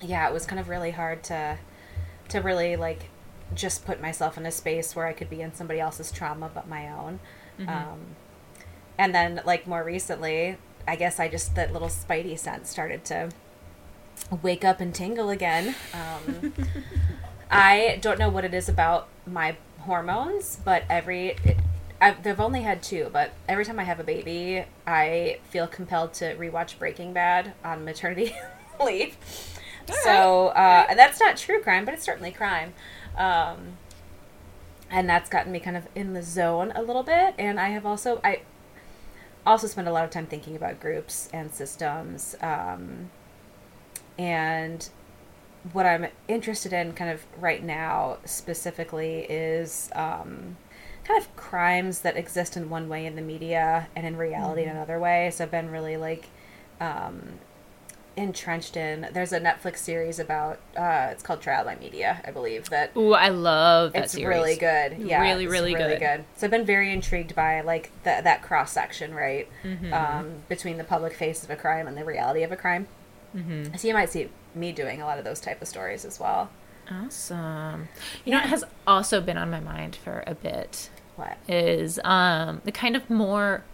yeah, 0.00 0.26
it 0.28 0.32
was 0.32 0.46
kind 0.46 0.58
of 0.60 0.68
really 0.68 0.90
hard 0.92 1.22
to 1.24 1.58
to 2.30 2.40
really 2.40 2.74
like 2.76 3.10
just 3.54 3.84
put 3.84 4.00
myself 4.00 4.38
in 4.38 4.46
a 4.46 4.50
space 4.50 4.96
where 4.96 5.06
I 5.06 5.12
could 5.12 5.28
be 5.28 5.42
in 5.42 5.54
somebody 5.54 5.78
else's 5.78 6.10
trauma 6.10 6.50
but 6.52 6.66
my 6.66 6.88
own. 6.88 7.20
Mhm. 7.58 7.68
Um, 7.68 8.00
and 8.98 9.14
then 9.14 9.40
like 9.44 9.66
more 9.66 9.84
recently, 9.84 10.56
I 10.88 10.96
guess 10.96 11.20
I 11.20 11.28
just 11.28 11.54
that 11.54 11.72
little 11.72 11.88
spidey 11.88 12.38
sense 12.38 12.70
started 12.70 13.04
to 13.06 13.28
wake 14.42 14.64
up 14.64 14.80
and 14.80 14.94
tingle 14.94 15.28
again. 15.30 15.74
Um, 15.92 16.54
I 17.50 17.98
don't 18.00 18.18
know 18.18 18.28
what 18.30 18.44
it 18.44 18.54
is 18.54 18.68
about 18.68 19.08
my 19.26 19.56
hormones, 19.80 20.58
but 20.64 20.84
every 20.88 21.36
it, 21.44 21.58
I've, 22.00 22.26
I've 22.26 22.40
only 22.40 22.62
had 22.62 22.82
two, 22.82 23.08
but 23.12 23.32
every 23.48 23.64
time 23.64 23.78
I 23.78 23.84
have 23.84 24.00
a 24.00 24.04
baby, 24.04 24.64
I 24.86 25.38
feel 25.50 25.66
compelled 25.66 26.12
to 26.14 26.34
rewatch 26.36 26.78
Breaking 26.78 27.12
Bad 27.12 27.54
on 27.64 27.84
maternity 27.84 28.34
leave. 28.84 29.16
so, 30.02 30.48
uh, 30.48 30.86
and 30.88 30.98
that's 30.98 31.20
not 31.20 31.36
true 31.36 31.62
crime, 31.62 31.84
but 31.84 31.94
it's 31.94 32.04
certainly 32.04 32.30
crime. 32.30 32.74
Um, 33.16 33.78
and 34.90 35.08
that's 35.08 35.30
gotten 35.30 35.52
me 35.52 35.60
kind 35.60 35.76
of 35.76 35.86
in 35.94 36.12
the 36.12 36.22
zone 36.22 36.72
a 36.74 36.82
little 36.82 37.02
bit. 37.02 37.34
And 37.38 37.58
I 37.58 37.70
have 37.70 37.86
also, 37.86 38.20
I 38.22 38.42
also 39.46 39.66
spend 39.66 39.88
a 39.88 39.92
lot 39.92 40.04
of 40.04 40.10
time 40.10 40.26
thinking 40.26 40.56
about 40.56 40.80
groups 40.80 41.28
and 41.32 41.52
systems. 41.52 42.36
Um, 42.40 43.10
and 44.18 44.88
what 45.72 45.86
I'm 45.86 46.06
interested 46.28 46.72
in 46.72 46.92
kind 46.92 47.10
of 47.10 47.24
right 47.40 47.62
now 47.62 48.18
specifically 48.24 49.20
is 49.28 49.90
um, 49.94 50.56
kind 51.04 51.20
of 51.20 51.34
crimes 51.36 52.00
that 52.00 52.16
exist 52.16 52.56
in 52.56 52.68
one 52.70 52.88
way 52.88 53.06
in 53.06 53.16
the 53.16 53.22
media 53.22 53.88
and 53.96 54.06
in 54.06 54.16
reality 54.16 54.62
in 54.62 54.68
another 54.68 54.98
way. 54.98 55.30
So 55.32 55.44
I've 55.44 55.50
been 55.50 55.70
really 55.70 55.96
like 55.96 56.28
um, 56.80 57.38
entrenched 58.16 58.76
in. 58.76 59.08
There's 59.12 59.32
a 59.32 59.40
Netflix 59.40 59.78
series 59.78 60.18
about 60.18 60.60
uh, 60.76 61.08
it's 61.10 61.22
called 61.22 61.40
Trial 61.40 61.64
by 61.64 61.74
Media, 61.76 62.20
I 62.24 62.30
believe 62.30 62.68
that 62.70 62.96
Ooh, 62.96 63.12
I 63.12 63.28
love 63.30 63.92
that 63.94 64.04
it's 64.04 64.12
series. 64.12 64.28
really 64.36 64.56
good. 64.56 64.98
Yeah, 64.98 65.20
Really, 65.20 65.44
it's 65.44 65.50
really 65.52 65.74
really 65.74 65.96
good. 65.96 66.00
good. 66.18 66.24
So 66.36 66.46
I've 66.46 66.50
been 66.50 66.64
very 66.66 66.92
intrigued 66.92 67.34
by 67.34 67.60
like 67.62 67.90
the, 68.04 68.20
that 68.22 68.42
cross 68.42 68.70
section, 68.70 69.14
right, 69.14 69.48
Mhm. 69.64 69.92
um, 69.92 70.30
between 70.48 70.76
the 70.78 70.84
public 70.84 71.14
face 71.14 71.42
of 71.42 71.50
a 71.50 71.56
crime 71.56 71.86
and 71.88 71.96
the 71.96 72.04
reality 72.04 72.42
of 72.44 72.52
a 72.52 72.56
crime. 72.56 72.86
Mhm. 73.34 73.78
So 73.78 73.88
you 73.88 73.94
might 73.94 74.10
see 74.10 74.28
me 74.54 74.72
doing 74.72 75.02
a 75.02 75.06
lot 75.06 75.18
of 75.18 75.24
those 75.24 75.40
type 75.40 75.60
of 75.60 75.68
stories 75.68 76.04
as 76.04 76.20
well. 76.20 76.50
Awesome. 76.90 77.88
You 78.24 78.32
know 78.32 78.38
what 78.38 78.48
has 78.50 78.64
also 78.86 79.20
been 79.20 79.36
on 79.38 79.50
my 79.50 79.60
mind 79.60 79.96
for 79.96 80.22
a 80.26 80.34
bit 80.34 80.90
What? 81.16 81.36
is 81.48 81.98
um, 82.04 82.60
the 82.64 82.72
kind 82.72 82.94
of 82.94 83.08
more 83.10 83.64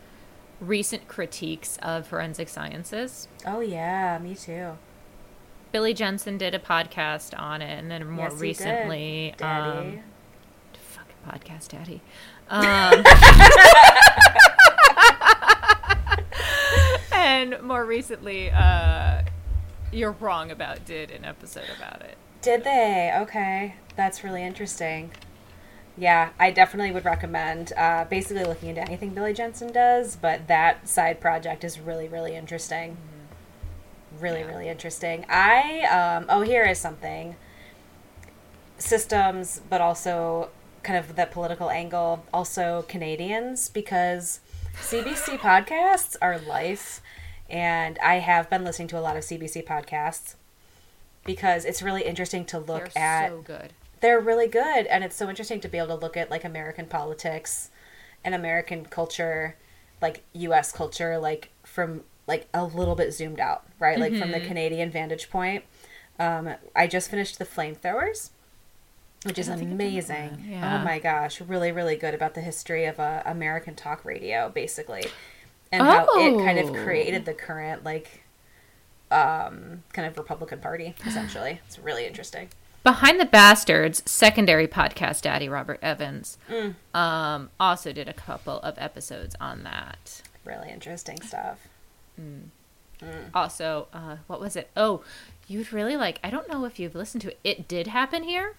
recent 0.60 1.08
critiques 1.08 1.76
of 1.82 2.06
forensic 2.06 2.48
sciences. 2.48 3.26
Oh 3.46 3.60
yeah, 3.60 4.18
me 4.18 4.34
too. 4.34 4.78
Billy 5.72 5.92
Jensen 5.94 6.36
did 6.38 6.54
a 6.54 6.58
podcast 6.58 7.38
on 7.38 7.62
it, 7.62 7.78
and 7.78 7.90
then 7.90 8.08
more 8.08 8.24
Yes, 8.26 8.34
did, 8.34 8.40
recently, 8.40 9.34
Daddy. 9.36 9.98
um, 9.98 10.00
fucking 10.74 11.16
podcast 11.28 11.68
daddy. 11.68 12.00
Um, 12.48 13.04
and 17.12 17.60
more 17.62 17.84
recently, 17.84 18.50
uh, 18.50 19.19
you're 19.92 20.12
wrong 20.12 20.50
about 20.50 20.85
did 20.85 21.11
an 21.11 21.24
episode 21.24 21.68
about 21.76 22.03
it. 22.03 22.16
Did 22.42 22.64
they? 22.64 23.12
Okay, 23.22 23.74
that's 23.96 24.24
really 24.24 24.42
interesting. 24.42 25.11
Yeah, 25.96 26.31
I 26.38 26.50
definitely 26.50 26.92
would 26.92 27.05
recommend 27.05 27.72
uh, 27.76 28.05
basically 28.05 28.44
looking 28.44 28.70
into 28.70 28.81
anything 28.81 29.11
Billy 29.11 29.35
Jensen 29.35 29.72
does, 29.72 30.16
but 30.16 30.46
that 30.48 30.88
side 30.88 31.20
project 31.20 31.64
is 31.64 31.79
really, 31.79 32.09
really 32.09 32.35
interesting. 32.35 32.96
Really, 34.18 34.40
Yeah. 34.40 34.46
really 34.46 34.68
interesting. 34.68 35.26
I, 35.29 35.83
um, 35.83 36.26
oh, 36.29 36.40
here 36.40 36.64
is 36.64 36.79
something 36.79 37.37
systems, 38.79 39.61
but 39.68 39.81
also 39.81 40.48
kind 40.83 40.98
of 40.98 41.16
the 41.16 41.26
political 41.26 41.68
angle, 41.70 42.24
also 42.33 42.85
Canadians, 42.88 43.68
because 43.68 44.40
CBC 44.81 45.37
podcasts 45.38 46.16
are 46.22 46.38
life. 46.38 47.03
And 47.50 47.98
I 48.02 48.16
have 48.16 48.48
been 48.48 48.64
listening 48.64 48.88
to 48.88 48.98
a 48.98 49.00
lot 49.00 49.16
of 49.16 49.24
CBC 49.24 49.64
podcasts 49.66 50.34
because 51.24 51.64
it's 51.64 51.82
really 51.82 52.02
interesting 52.04 52.44
to 52.46 52.58
look 52.58 52.92
They're 52.92 53.02
at 53.02 53.30
so 53.30 53.42
good. 53.42 53.72
they're 54.00 54.20
really 54.20 54.46
good 54.48 54.86
and 54.86 55.04
it's 55.04 55.14
so 55.16 55.28
interesting 55.28 55.60
to 55.60 55.68
be 55.68 55.76
able 55.78 55.88
to 55.88 55.94
look 55.96 56.16
at 56.16 56.30
like 56.30 56.44
american 56.44 56.86
politics 56.86 57.70
and 58.24 58.34
american 58.34 58.86
culture 58.86 59.54
like 60.00 60.22
us 60.34 60.72
culture 60.72 61.18
like 61.18 61.50
from 61.62 62.02
like 62.26 62.48
a 62.54 62.64
little 62.64 62.94
bit 62.94 63.12
zoomed 63.12 63.38
out 63.38 63.64
right 63.78 63.98
like 63.98 64.16
from 64.16 64.30
the 64.32 64.40
canadian 64.40 64.90
vantage 64.90 65.28
point 65.28 65.62
um, 66.18 66.54
i 66.74 66.86
just 66.86 67.10
finished 67.10 67.38
the 67.38 67.44
flamethrowers 67.44 68.30
which 69.24 69.38
is 69.38 69.48
don't 69.48 69.58
think 69.58 69.70
I've 69.72 69.78
done 69.78 69.78
that 69.78 69.84
amazing. 69.84 70.46
Yeah. 70.48 70.80
oh 70.80 70.84
my 70.84 70.98
gosh 70.98 71.40
really 71.42 71.70
really 71.70 71.96
good 71.96 72.14
about 72.14 72.34
the 72.34 72.40
history 72.40 72.86
of 72.86 72.98
uh, 72.98 73.22
american 73.26 73.74
talk 73.74 74.06
radio 74.06 74.48
basically 74.48 75.04
and 75.72 75.83
how 75.83 76.04
it 76.18 76.44
kind 76.44 76.59
of 76.59 76.70
Oh. 76.70 76.85
created 76.85 77.24
the 77.24 77.35
current 77.35 77.85
like 77.85 78.24
um, 79.11 79.83
kind 79.92 80.06
of 80.06 80.16
republican 80.16 80.61
party 80.61 80.94
essentially 81.06 81.61
it's 81.66 81.78
really 81.78 82.06
interesting 82.06 82.48
Behind 82.83 83.20
the 83.20 83.26
Bastards, 83.26 84.02
secondary 84.11 84.66
podcast 84.66 85.20
daddy 85.20 85.50
Robert 85.50 85.78
Evans, 85.83 86.38
Mm. 86.48 86.76
um, 86.94 87.50
also 87.61 87.92
did 87.92 88.09
a 88.09 88.14
couple 88.14 88.59
of 88.61 88.78
episodes 88.78 89.35
on 89.38 89.64
that. 89.64 90.22
really 90.46 90.70
interesting 90.70 91.20
stuff 91.20 91.59
mm 92.18 92.44
Also, 93.35 93.88
uh, 93.94 94.16
what 94.26 94.40
was 94.40 94.56
it? 94.56 94.70
Oh, 94.76 95.02
you'd 95.48 95.72
really 95.72 95.96
like. 95.96 96.18
I 96.22 96.28
don't 96.30 96.48
know 96.50 96.64
if 96.66 96.78
you've 96.78 96.94
listened 96.94 97.22
to 97.22 97.28
it. 97.30 97.38
It 97.44 97.66
did 97.68 97.87
happen 97.87 98.22
here. 98.24 98.56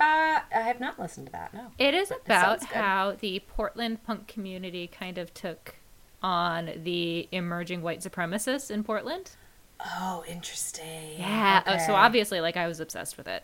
Uh, 0.00 0.40
I 0.54 0.60
have 0.60 0.80
not 0.80 0.98
listened 0.98 1.26
to 1.26 1.32
that. 1.32 1.54
No. 1.54 1.70
It 1.78 1.94
is 1.94 2.10
about 2.10 2.60
good. 2.60 2.68
how 2.68 3.16
the 3.20 3.40
Portland 3.46 4.02
punk 4.04 4.26
community 4.26 4.86
kind 4.86 5.18
of 5.18 5.32
took 5.32 5.76
on 6.22 6.70
the 6.82 7.28
emerging 7.30 7.82
white 7.82 8.00
supremacists 8.00 8.70
in 8.70 8.82
Portland. 8.82 9.32
Oh, 9.80 10.24
interesting. 10.28 11.18
Yeah. 11.18 11.62
uh, 11.66 11.78
so 11.78 11.94
obviously, 11.94 12.40
like 12.40 12.56
I 12.56 12.66
was 12.66 12.80
obsessed 12.80 13.16
with 13.16 13.28
it. 13.28 13.42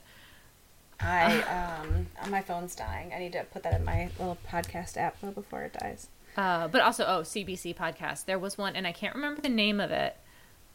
I 0.98 1.42
um, 1.82 2.06
my 2.30 2.42
phone's 2.42 2.74
dying. 2.74 3.12
I 3.14 3.18
need 3.18 3.32
to 3.32 3.44
put 3.44 3.62
that 3.62 3.74
in 3.78 3.84
my 3.84 4.10
little 4.18 4.38
podcast 4.48 4.96
app 4.96 5.20
though 5.20 5.30
before 5.30 5.62
it 5.62 5.74
dies. 5.74 6.08
Uh, 6.36 6.68
but 6.68 6.80
also, 6.80 7.04
oh, 7.06 7.20
CBC 7.22 7.76
podcast. 7.76 8.24
There 8.24 8.38
was 8.38 8.56
one, 8.56 8.76
and 8.76 8.86
I 8.86 8.92
can't 8.92 9.14
remember 9.14 9.40
the 9.42 9.48
name 9.48 9.80
of 9.80 9.90
it. 9.90 10.16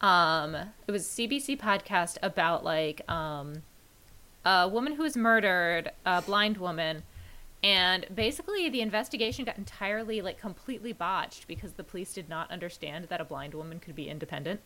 Um, 0.02 0.56
it 0.88 0.92
was 0.92 1.06
CBC 1.06 1.60
podcast 1.60 2.18
about 2.22 2.64
like 2.64 3.10
um, 3.10 3.64
a 4.45 4.67
woman 4.67 4.93
who 4.95 5.03
was 5.03 5.17
murdered, 5.17 5.91
a 6.05 6.21
blind 6.21 6.58
woman, 6.58 7.03
and 7.63 8.05
basically 8.13 8.69
the 8.69 8.81
investigation 8.81 9.43
got 9.45 9.58
entirely 9.58 10.21
like 10.21 10.39
completely 10.39 10.93
botched 10.93 11.47
because 11.47 11.73
the 11.73 11.84
police 11.84 12.13
did 12.13 12.29
not 12.29 12.51
understand 12.51 13.05
that 13.05 13.19
a 13.19 13.25
blind 13.25 13.53
woman 13.55 13.79
could 13.79 13.95
be 13.95 14.08
independent 14.08 14.60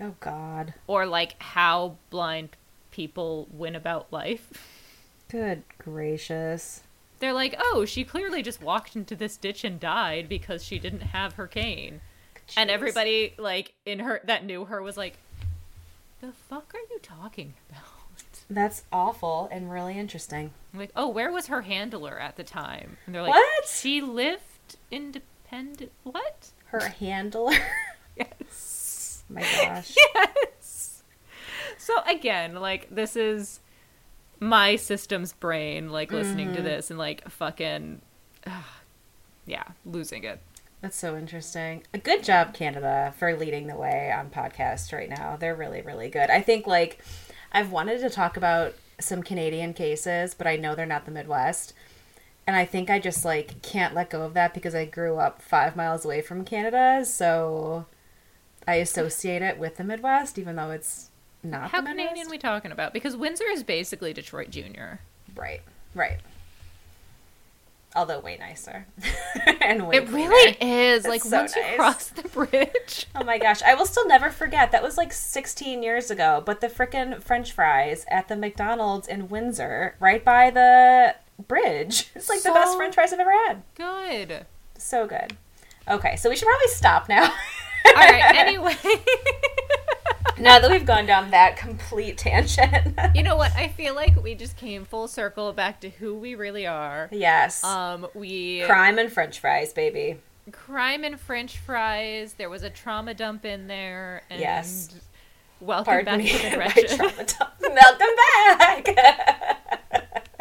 Oh 0.00 0.14
God. 0.20 0.74
or 0.86 1.04
like 1.06 1.34
how 1.42 1.96
blind 2.10 2.50
people 2.92 3.48
win 3.50 3.74
about 3.74 4.12
life. 4.12 4.52
Good 5.28 5.64
gracious. 5.78 6.82
They're 7.18 7.32
like, 7.32 7.56
oh, 7.58 7.84
she 7.86 8.04
clearly 8.04 8.42
just 8.42 8.62
walked 8.62 8.94
into 8.94 9.16
this 9.16 9.36
ditch 9.36 9.64
and 9.64 9.80
died 9.80 10.28
because 10.28 10.62
she 10.62 10.78
didn't 10.78 11.00
have 11.00 11.32
her 11.34 11.46
cane. 11.46 12.00
And 12.56 12.70
everybody 12.70 13.34
like 13.38 13.72
in 13.86 14.00
her 14.00 14.20
that 14.24 14.44
knew 14.44 14.66
her 14.66 14.82
was 14.82 14.96
like, 14.98 15.16
"The 16.20 16.32
fuck 16.32 16.74
are 16.74 16.80
you 16.92 16.98
talking 17.02 17.54
about?" 17.70 17.84
That's 18.50 18.82
awful 18.92 19.48
and 19.50 19.70
really 19.70 19.98
interesting. 19.98 20.50
I'm 20.72 20.80
like, 20.80 20.90
"Oh, 20.94 21.08
where 21.08 21.32
was 21.32 21.46
her 21.46 21.62
handler 21.62 22.18
at 22.18 22.36
the 22.36 22.44
time?" 22.44 22.96
And 23.06 23.14
they're 23.14 23.22
like, 23.22 23.32
What? 23.32 23.68
She 23.68 24.00
lived 24.00 24.76
independent. 24.90 25.92
what? 26.02 26.50
Her 26.66 26.80
handler. 27.00 27.52
Yes. 28.16 29.24
My 29.28 29.40
gosh. 29.42 29.94
Yes. 30.14 31.02
So 31.78 31.94
again, 32.08 32.54
like 32.54 32.88
this 32.94 33.16
is 33.16 33.60
my 34.40 34.76
system's 34.76 35.32
brain 35.32 35.90
like 35.90 36.12
listening 36.12 36.48
Mm-hmm. 36.48 36.56
to 36.56 36.62
this 36.62 36.90
and 36.90 36.98
like 36.98 37.28
fucking 37.30 38.00
yeah, 39.46 39.64
losing 39.84 40.24
it. 40.24 40.40
That's 40.80 40.96
so 40.96 41.16
interesting. 41.16 41.82
A 41.94 41.98
good 41.98 42.22
job, 42.22 42.52
Canada, 42.54 43.14
for 43.18 43.34
leading 43.36 43.66
the 43.68 43.76
way 43.76 44.12
on 44.12 44.28
podcasts 44.30 44.92
right 44.92 45.08
now. 45.08 45.36
They're 45.36 45.54
really, 45.54 45.80
really 45.80 46.10
good. 46.10 46.28
I 46.28 46.42
think, 46.42 46.66
like, 46.66 47.02
I've 47.54 47.70
wanted 47.70 48.00
to 48.00 48.10
talk 48.10 48.36
about 48.36 48.74
some 49.00 49.22
Canadian 49.22 49.72
cases, 49.72 50.34
but 50.34 50.46
I 50.46 50.56
know 50.56 50.74
they're 50.74 50.84
not 50.84 51.04
the 51.06 51.12
Midwest. 51.12 51.72
And 52.46 52.56
I 52.56 52.66
think 52.66 52.90
I 52.90 52.98
just, 52.98 53.24
like, 53.24 53.62
can't 53.62 53.94
let 53.94 54.10
go 54.10 54.22
of 54.22 54.34
that 54.34 54.52
because 54.52 54.74
I 54.74 54.84
grew 54.84 55.16
up 55.16 55.40
five 55.40 55.76
miles 55.76 56.04
away 56.04 56.20
from 56.20 56.44
Canada. 56.44 57.04
So 57.06 57.86
I 58.66 58.74
associate 58.74 59.40
it 59.40 59.58
with 59.58 59.76
the 59.76 59.84
Midwest, 59.84 60.38
even 60.38 60.56
though 60.56 60.70
it's 60.70 61.10
not 61.42 61.70
How 61.70 61.80
the 61.80 61.88
Midwest. 61.88 62.08
Canadian 62.08 62.30
we 62.30 62.38
talking 62.38 62.72
about? 62.72 62.92
Because 62.92 63.16
Windsor 63.16 63.48
is 63.50 63.62
basically 63.62 64.12
Detroit 64.12 64.50
Junior. 64.50 65.00
Right, 65.34 65.62
right. 65.94 66.18
Although 67.96 68.18
way 68.20 68.36
nicer. 68.38 68.86
and 69.60 69.86
way 69.86 69.98
It 69.98 70.08
cleaner. 70.08 70.28
really 70.30 70.56
is. 70.60 71.04
That's 71.04 71.10
Like 71.10 71.22
so 71.22 71.36
once 71.38 71.54
you 71.54 71.62
cross 71.76 72.08
the 72.08 72.28
bridge. 72.28 73.06
Oh 73.14 73.22
my 73.24 73.38
gosh, 73.38 73.62
I 73.62 73.74
will 73.74 73.86
still 73.86 74.06
never 74.08 74.30
forget. 74.30 74.72
That 74.72 74.82
was 74.82 74.96
like 74.96 75.12
16 75.12 75.82
years 75.82 76.10
ago, 76.10 76.42
but 76.44 76.60
the 76.60 76.66
frickin' 76.68 77.22
french 77.22 77.52
fries 77.52 78.04
at 78.10 78.26
the 78.28 78.36
McDonald's 78.36 79.06
in 79.06 79.28
Windsor, 79.28 79.94
right 80.00 80.24
by 80.24 80.50
the 80.50 81.14
bridge. 81.46 82.10
It's 82.16 82.28
like 82.28 82.42
the 82.42 82.50
best 82.50 82.76
french 82.76 82.94
fries 82.96 83.12
I've 83.12 83.20
ever 83.20 83.30
had. 83.46 83.62
Good. 83.76 84.46
So 84.76 85.06
good. 85.06 85.36
Okay, 85.88 86.16
so 86.16 86.28
we 86.30 86.34
should 86.36 86.48
probably 86.48 86.68
stop 86.68 87.08
now. 87.08 87.22
All 87.24 87.94
right. 87.94 88.22
Anyway, 88.36 88.76
now 90.38 90.58
that 90.58 90.70
we've 90.70 90.84
gone 90.86 91.06
down 91.06 91.30
that 91.30 91.56
complete 91.56 92.18
tangent. 92.18 92.98
you 93.14 93.22
know 93.22 93.36
what? 93.36 93.52
I 93.56 93.68
feel 93.68 93.94
like 93.94 94.22
we 94.22 94.34
just 94.34 94.56
came 94.56 94.84
full 94.84 95.08
circle 95.08 95.52
back 95.52 95.80
to 95.80 95.90
who 95.90 96.14
we 96.14 96.34
really 96.34 96.66
are. 96.66 97.08
yes. 97.12 97.62
Um, 97.64 98.06
we 98.14 98.62
Crime 98.66 98.98
and 98.98 99.12
french 99.12 99.38
fries, 99.40 99.72
baby. 99.72 100.18
crime 100.52 101.04
and 101.04 101.18
French 101.18 101.58
fries. 101.58 102.34
There 102.34 102.50
was 102.50 102.62
a 102.62 102.70
trauma 102.70 103.14
dump 103.14 103.44
in 103.44 103.66
there. 103.66 104.22
And 104.30 104.40
Yes. 104.40 104.94
Welcome 105.60 105.84
Pardon 105.84 106.18
back 106.18 106.74
me. 106.76 106.82
to 106.82 106.86
trauma 106.96 107.24
talk. 107.24 107.54
Welcome 107.60 108.08
back. 108.58 110.30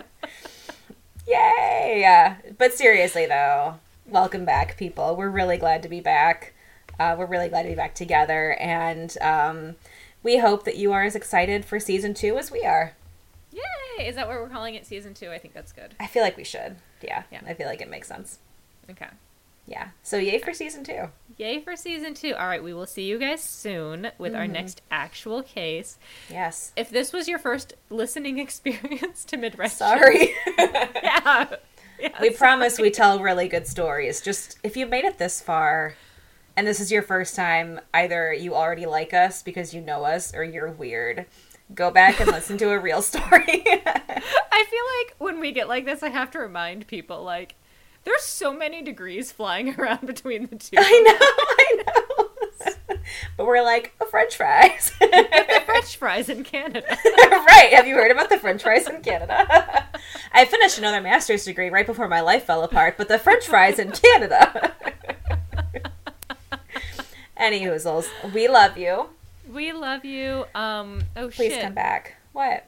Yay! 1.28 2.36
But 2.58 2.74
seriously, 2.74 3.26
though, 3.26 3.76
welcome 4.06 4.44
back, 4.44 4.76
people. 4.78 5.16
We're 5.16 5.30
really 5.30 5.58
glad 5.58 5.82
to 5.84 5.90
be 5.90 6.02
back. 6.02 6.53
Uh, 7.00 7.16
we're 7.18 7.26
really 7.26 7.50
glad 7.50 7.64
to 7.64 7.70
be 7.70 7.76
back 7.76 7.96
together, 7.96 8.54
and 8.60 9.18
um, 9.22 9.76
we 10.22 10.38
hope 10.38 10.64
that 10.66 10.78
you 10.78 10.92
are 10.94 11.04
as 11.04 11.16
excited 11.16 11.66
for 11.66 11.80
season 11.80 12.14
two 12.14 12.38
as 12.38 12.52
we 12.52 12.64
are. 12.66 12.94
Yay! 13.52 14.08
Is 14.08 14.16
that 14.16 14.28
what 14.28 14.38
we're 14.40 14.50
calling 14.50 14.76
it? 14.76 14.86
Season 14.86 15.14
two. 15.14 15.30
I 15.32 15.38
think 15.38 15.54
that's 15.54 15.72
good. 15.72 15.94
I 16.00 16.08
feel 16.08 16.24
like 16.24 16.38
we 16.38 16.44
should. 16.44 16.78
Yeah, 17.02 17.24
Yeah. 17.32 17.42
I 17.46 17.54
feel 17.54 17.68
like 17.68 17.82
it 17.82 17.90
makes 17.90 18.08
sense. 18.08 18.40
Okay. 18.90 19.08
Yeah. 19.66 19.90
So 20.02 20.18
yay 20.18 20.40
for 20.40 20.54
season 20.54 20.84
two. 20.84 21.10
Yay 21.38 21.62
for 21.62 21.76
season 21.76 22.14
two. 22.14 22.34
All 22.36 22.48
right, 22.48 22.64
we 22.64 22.74
will 22.74 22.86
see 22.86 23.04
you 23.04 23.18
guys 23.18 23.42
soon 23.42 24.12
with 24.18 24.36
our 24.36 24.46
next 24.48 24.82
actual 24.92 25.42
case. 25.42 25.98
Yes. 26.30 26.74
If 26.76 26.90
this 26.90 27.14
was 27.14 27.28
your 27.30 27.40
first 27.40 27.74
listening 27.90 28.40
experience 28.40 29.24
to 29.26 29.38
Midwest, 29.38 29.78
Sorry. 29.78 30.34
yeah, 30.58 31.56
yeah. 32.00 32.10
we 32.20 32.32
promise 32.32 32.78
we 32.78 32.92
tell 32.92 33.22
really 33.22 33.48
good 33.48 33.66
stories. 33.68 34.20
Just 34.22 34.58
if 34.64 34.76
you 34.76 34.86
made 34.86 35.06
it 35.06 35.18
this 35.18 35.40
far 35.42 35.96
and 36.56 36.68
this 36.68 36.80
is 36.80 36.92
your 36.92 37.02
first 37.02 37.36
time, 37.36 37.80
either 37.94 38.34
you 38.34 38.56
already 38.56 38.86
like 38.86 39.14
us 39.14 39.42
because 39.42 39.74
you 39.74 39.82
know 39.82 40.04
us 40.04 40.34
or 40.34 40.44
you're 40.44 40.72
weird. 40.72 41.26
Go 41.74 41.90
back 41.90 42.20
and 42.20 42.30
listen 42.30 42.58
to 42.60 42.70
a 42.70 42.80
real 42.80 43.02
story. 43.02 43.64
I 43.66 44.66
feel 44.70 44.86
like 45.00 45.16
when 45.18 45.40
we 45.40 45.52
get 45.52 45.68
like 45.68 45.86
this, 45.86 46.04
I 46.04 46.10
have 46.10 46.32
to 46.32 46.40
remind 46.40 46.88
people 46.88 47.24
like 47.24 47.56
there's 48.04 48.24
so 48.24 48.54
many 48.54 48.82
degrees 48.82 49.32
flying 49.32 49.74
around 49.80 50.06
between 50.06 50.48
the 50.48 50.56
two. 50.56 50.78
I 50.78 51.02
know, 51.02 51.18
I 51.50 51.84
know. 51.88 53.00
but 53.38 53.46
we're 53.46 53.64
like, 53.64 53.94
oh, 54.02 54.06
French 54.08 54.36
fries. 54.36 54.90
French 54.90 55.98
fries 55.98 56.30
in 56.30 56.44
Canada. 56.44 56.86
right. 57.06 57.70
Have 57.74 57.88
you 57.88 57.96
heard 57.96 58.12
about 58.12 58.30
the 58.30 58.38
French 58.38 58.62
fries 58.62 58.88
in 58.88 59.02
Canada? 59.02 59.88
I 60.34 60.46
finished 60.46 60.78
another 60.78 61.02
master's 61.02 61.46
degree 61.46 61.70
right 61.70 61.86
before 61.86 62.08
my 62.08 62.22
life 62.22 62.46
fell 62.46 62.64
apart, 62.64 62.96
but 62.98 63.08
the 63.08 63.20
French 63.20 63.48
fries 63.48 63.80
in 63.80 63.92
Canada. 63.92 64.76
Any 67.44 67.60
hoozles, 67.60 68.08
we 68.34 68.48
love 68.48 68.78
you. 68.78 69.10
We 69.52 69.74
love 69.74 70.06
you. 70.06 70.46
Um. 70.56 71.02
Oh 71.18 71.28
Please 71.28 71.52
shit. 71.52 71.62
come 71.62 71.74
back. 71.74 72.16
What? 72.32 72.66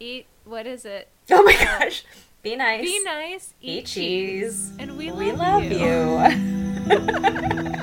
Eat. 0.00 0.24
What 0.46 0.66
is 0.66 0.86
it? 0.86 1.08
Oh 1.30 1.42
my 1.42 1.52
gosh. 1.52 2.04
Be 2.42 2.56
nice. 2.56 2.80
Be 2.80 3.02
nice. 3.04 3.52
Eat 3.60 3.84
cheese. 3.84 4.72
And 4.78 4.96
we, 4.96 5.12
We 5.12 5.32
love, 5.32 5.62
love 5.62 5.64
you. 5.64 5.78
you. 6.88 7.70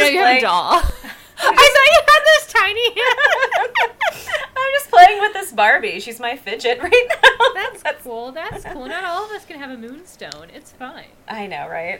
no, 0.00 0.06
you 0.08 0.18
have 0.18 0.36
a 0.36 0.40
doll. 0.40 0.82
I 1.42 1.54
thought 1.72 1.90
you 1.94 2.02
had 2.06 2.22
this 2.24 2.52
tiny 2.52 2.84
hand. 2.84 4.36
I'm 4.56 4.72
just 4.74 4.90
playing 4.90 5.20
with 5.20 5.32
this 5.32 5.52
Barbie. 5.52 5.98
She's 6.00 6.20
my 6.20 6.36
fidget 6.36 6.78
right 6.82 7.08
now. 7.08 7.46
That's 7.54 8.02
cool. 8.02 8.32
That's 8.32 8.64
cool. 8.64 8.86
Not 8.86 9.04
all 9.04 9.24
of 9.24 9.30
us 9.30 9.46
can 9.46 9.58
have 9.58 9.70
a 9.70 9.78
moonstone. 9.78 10.48
It's 10.52 10.72
fine. 10.72 11.08
I 11.28 11.46
know, 11.46 11.66
right? 11.68 11.98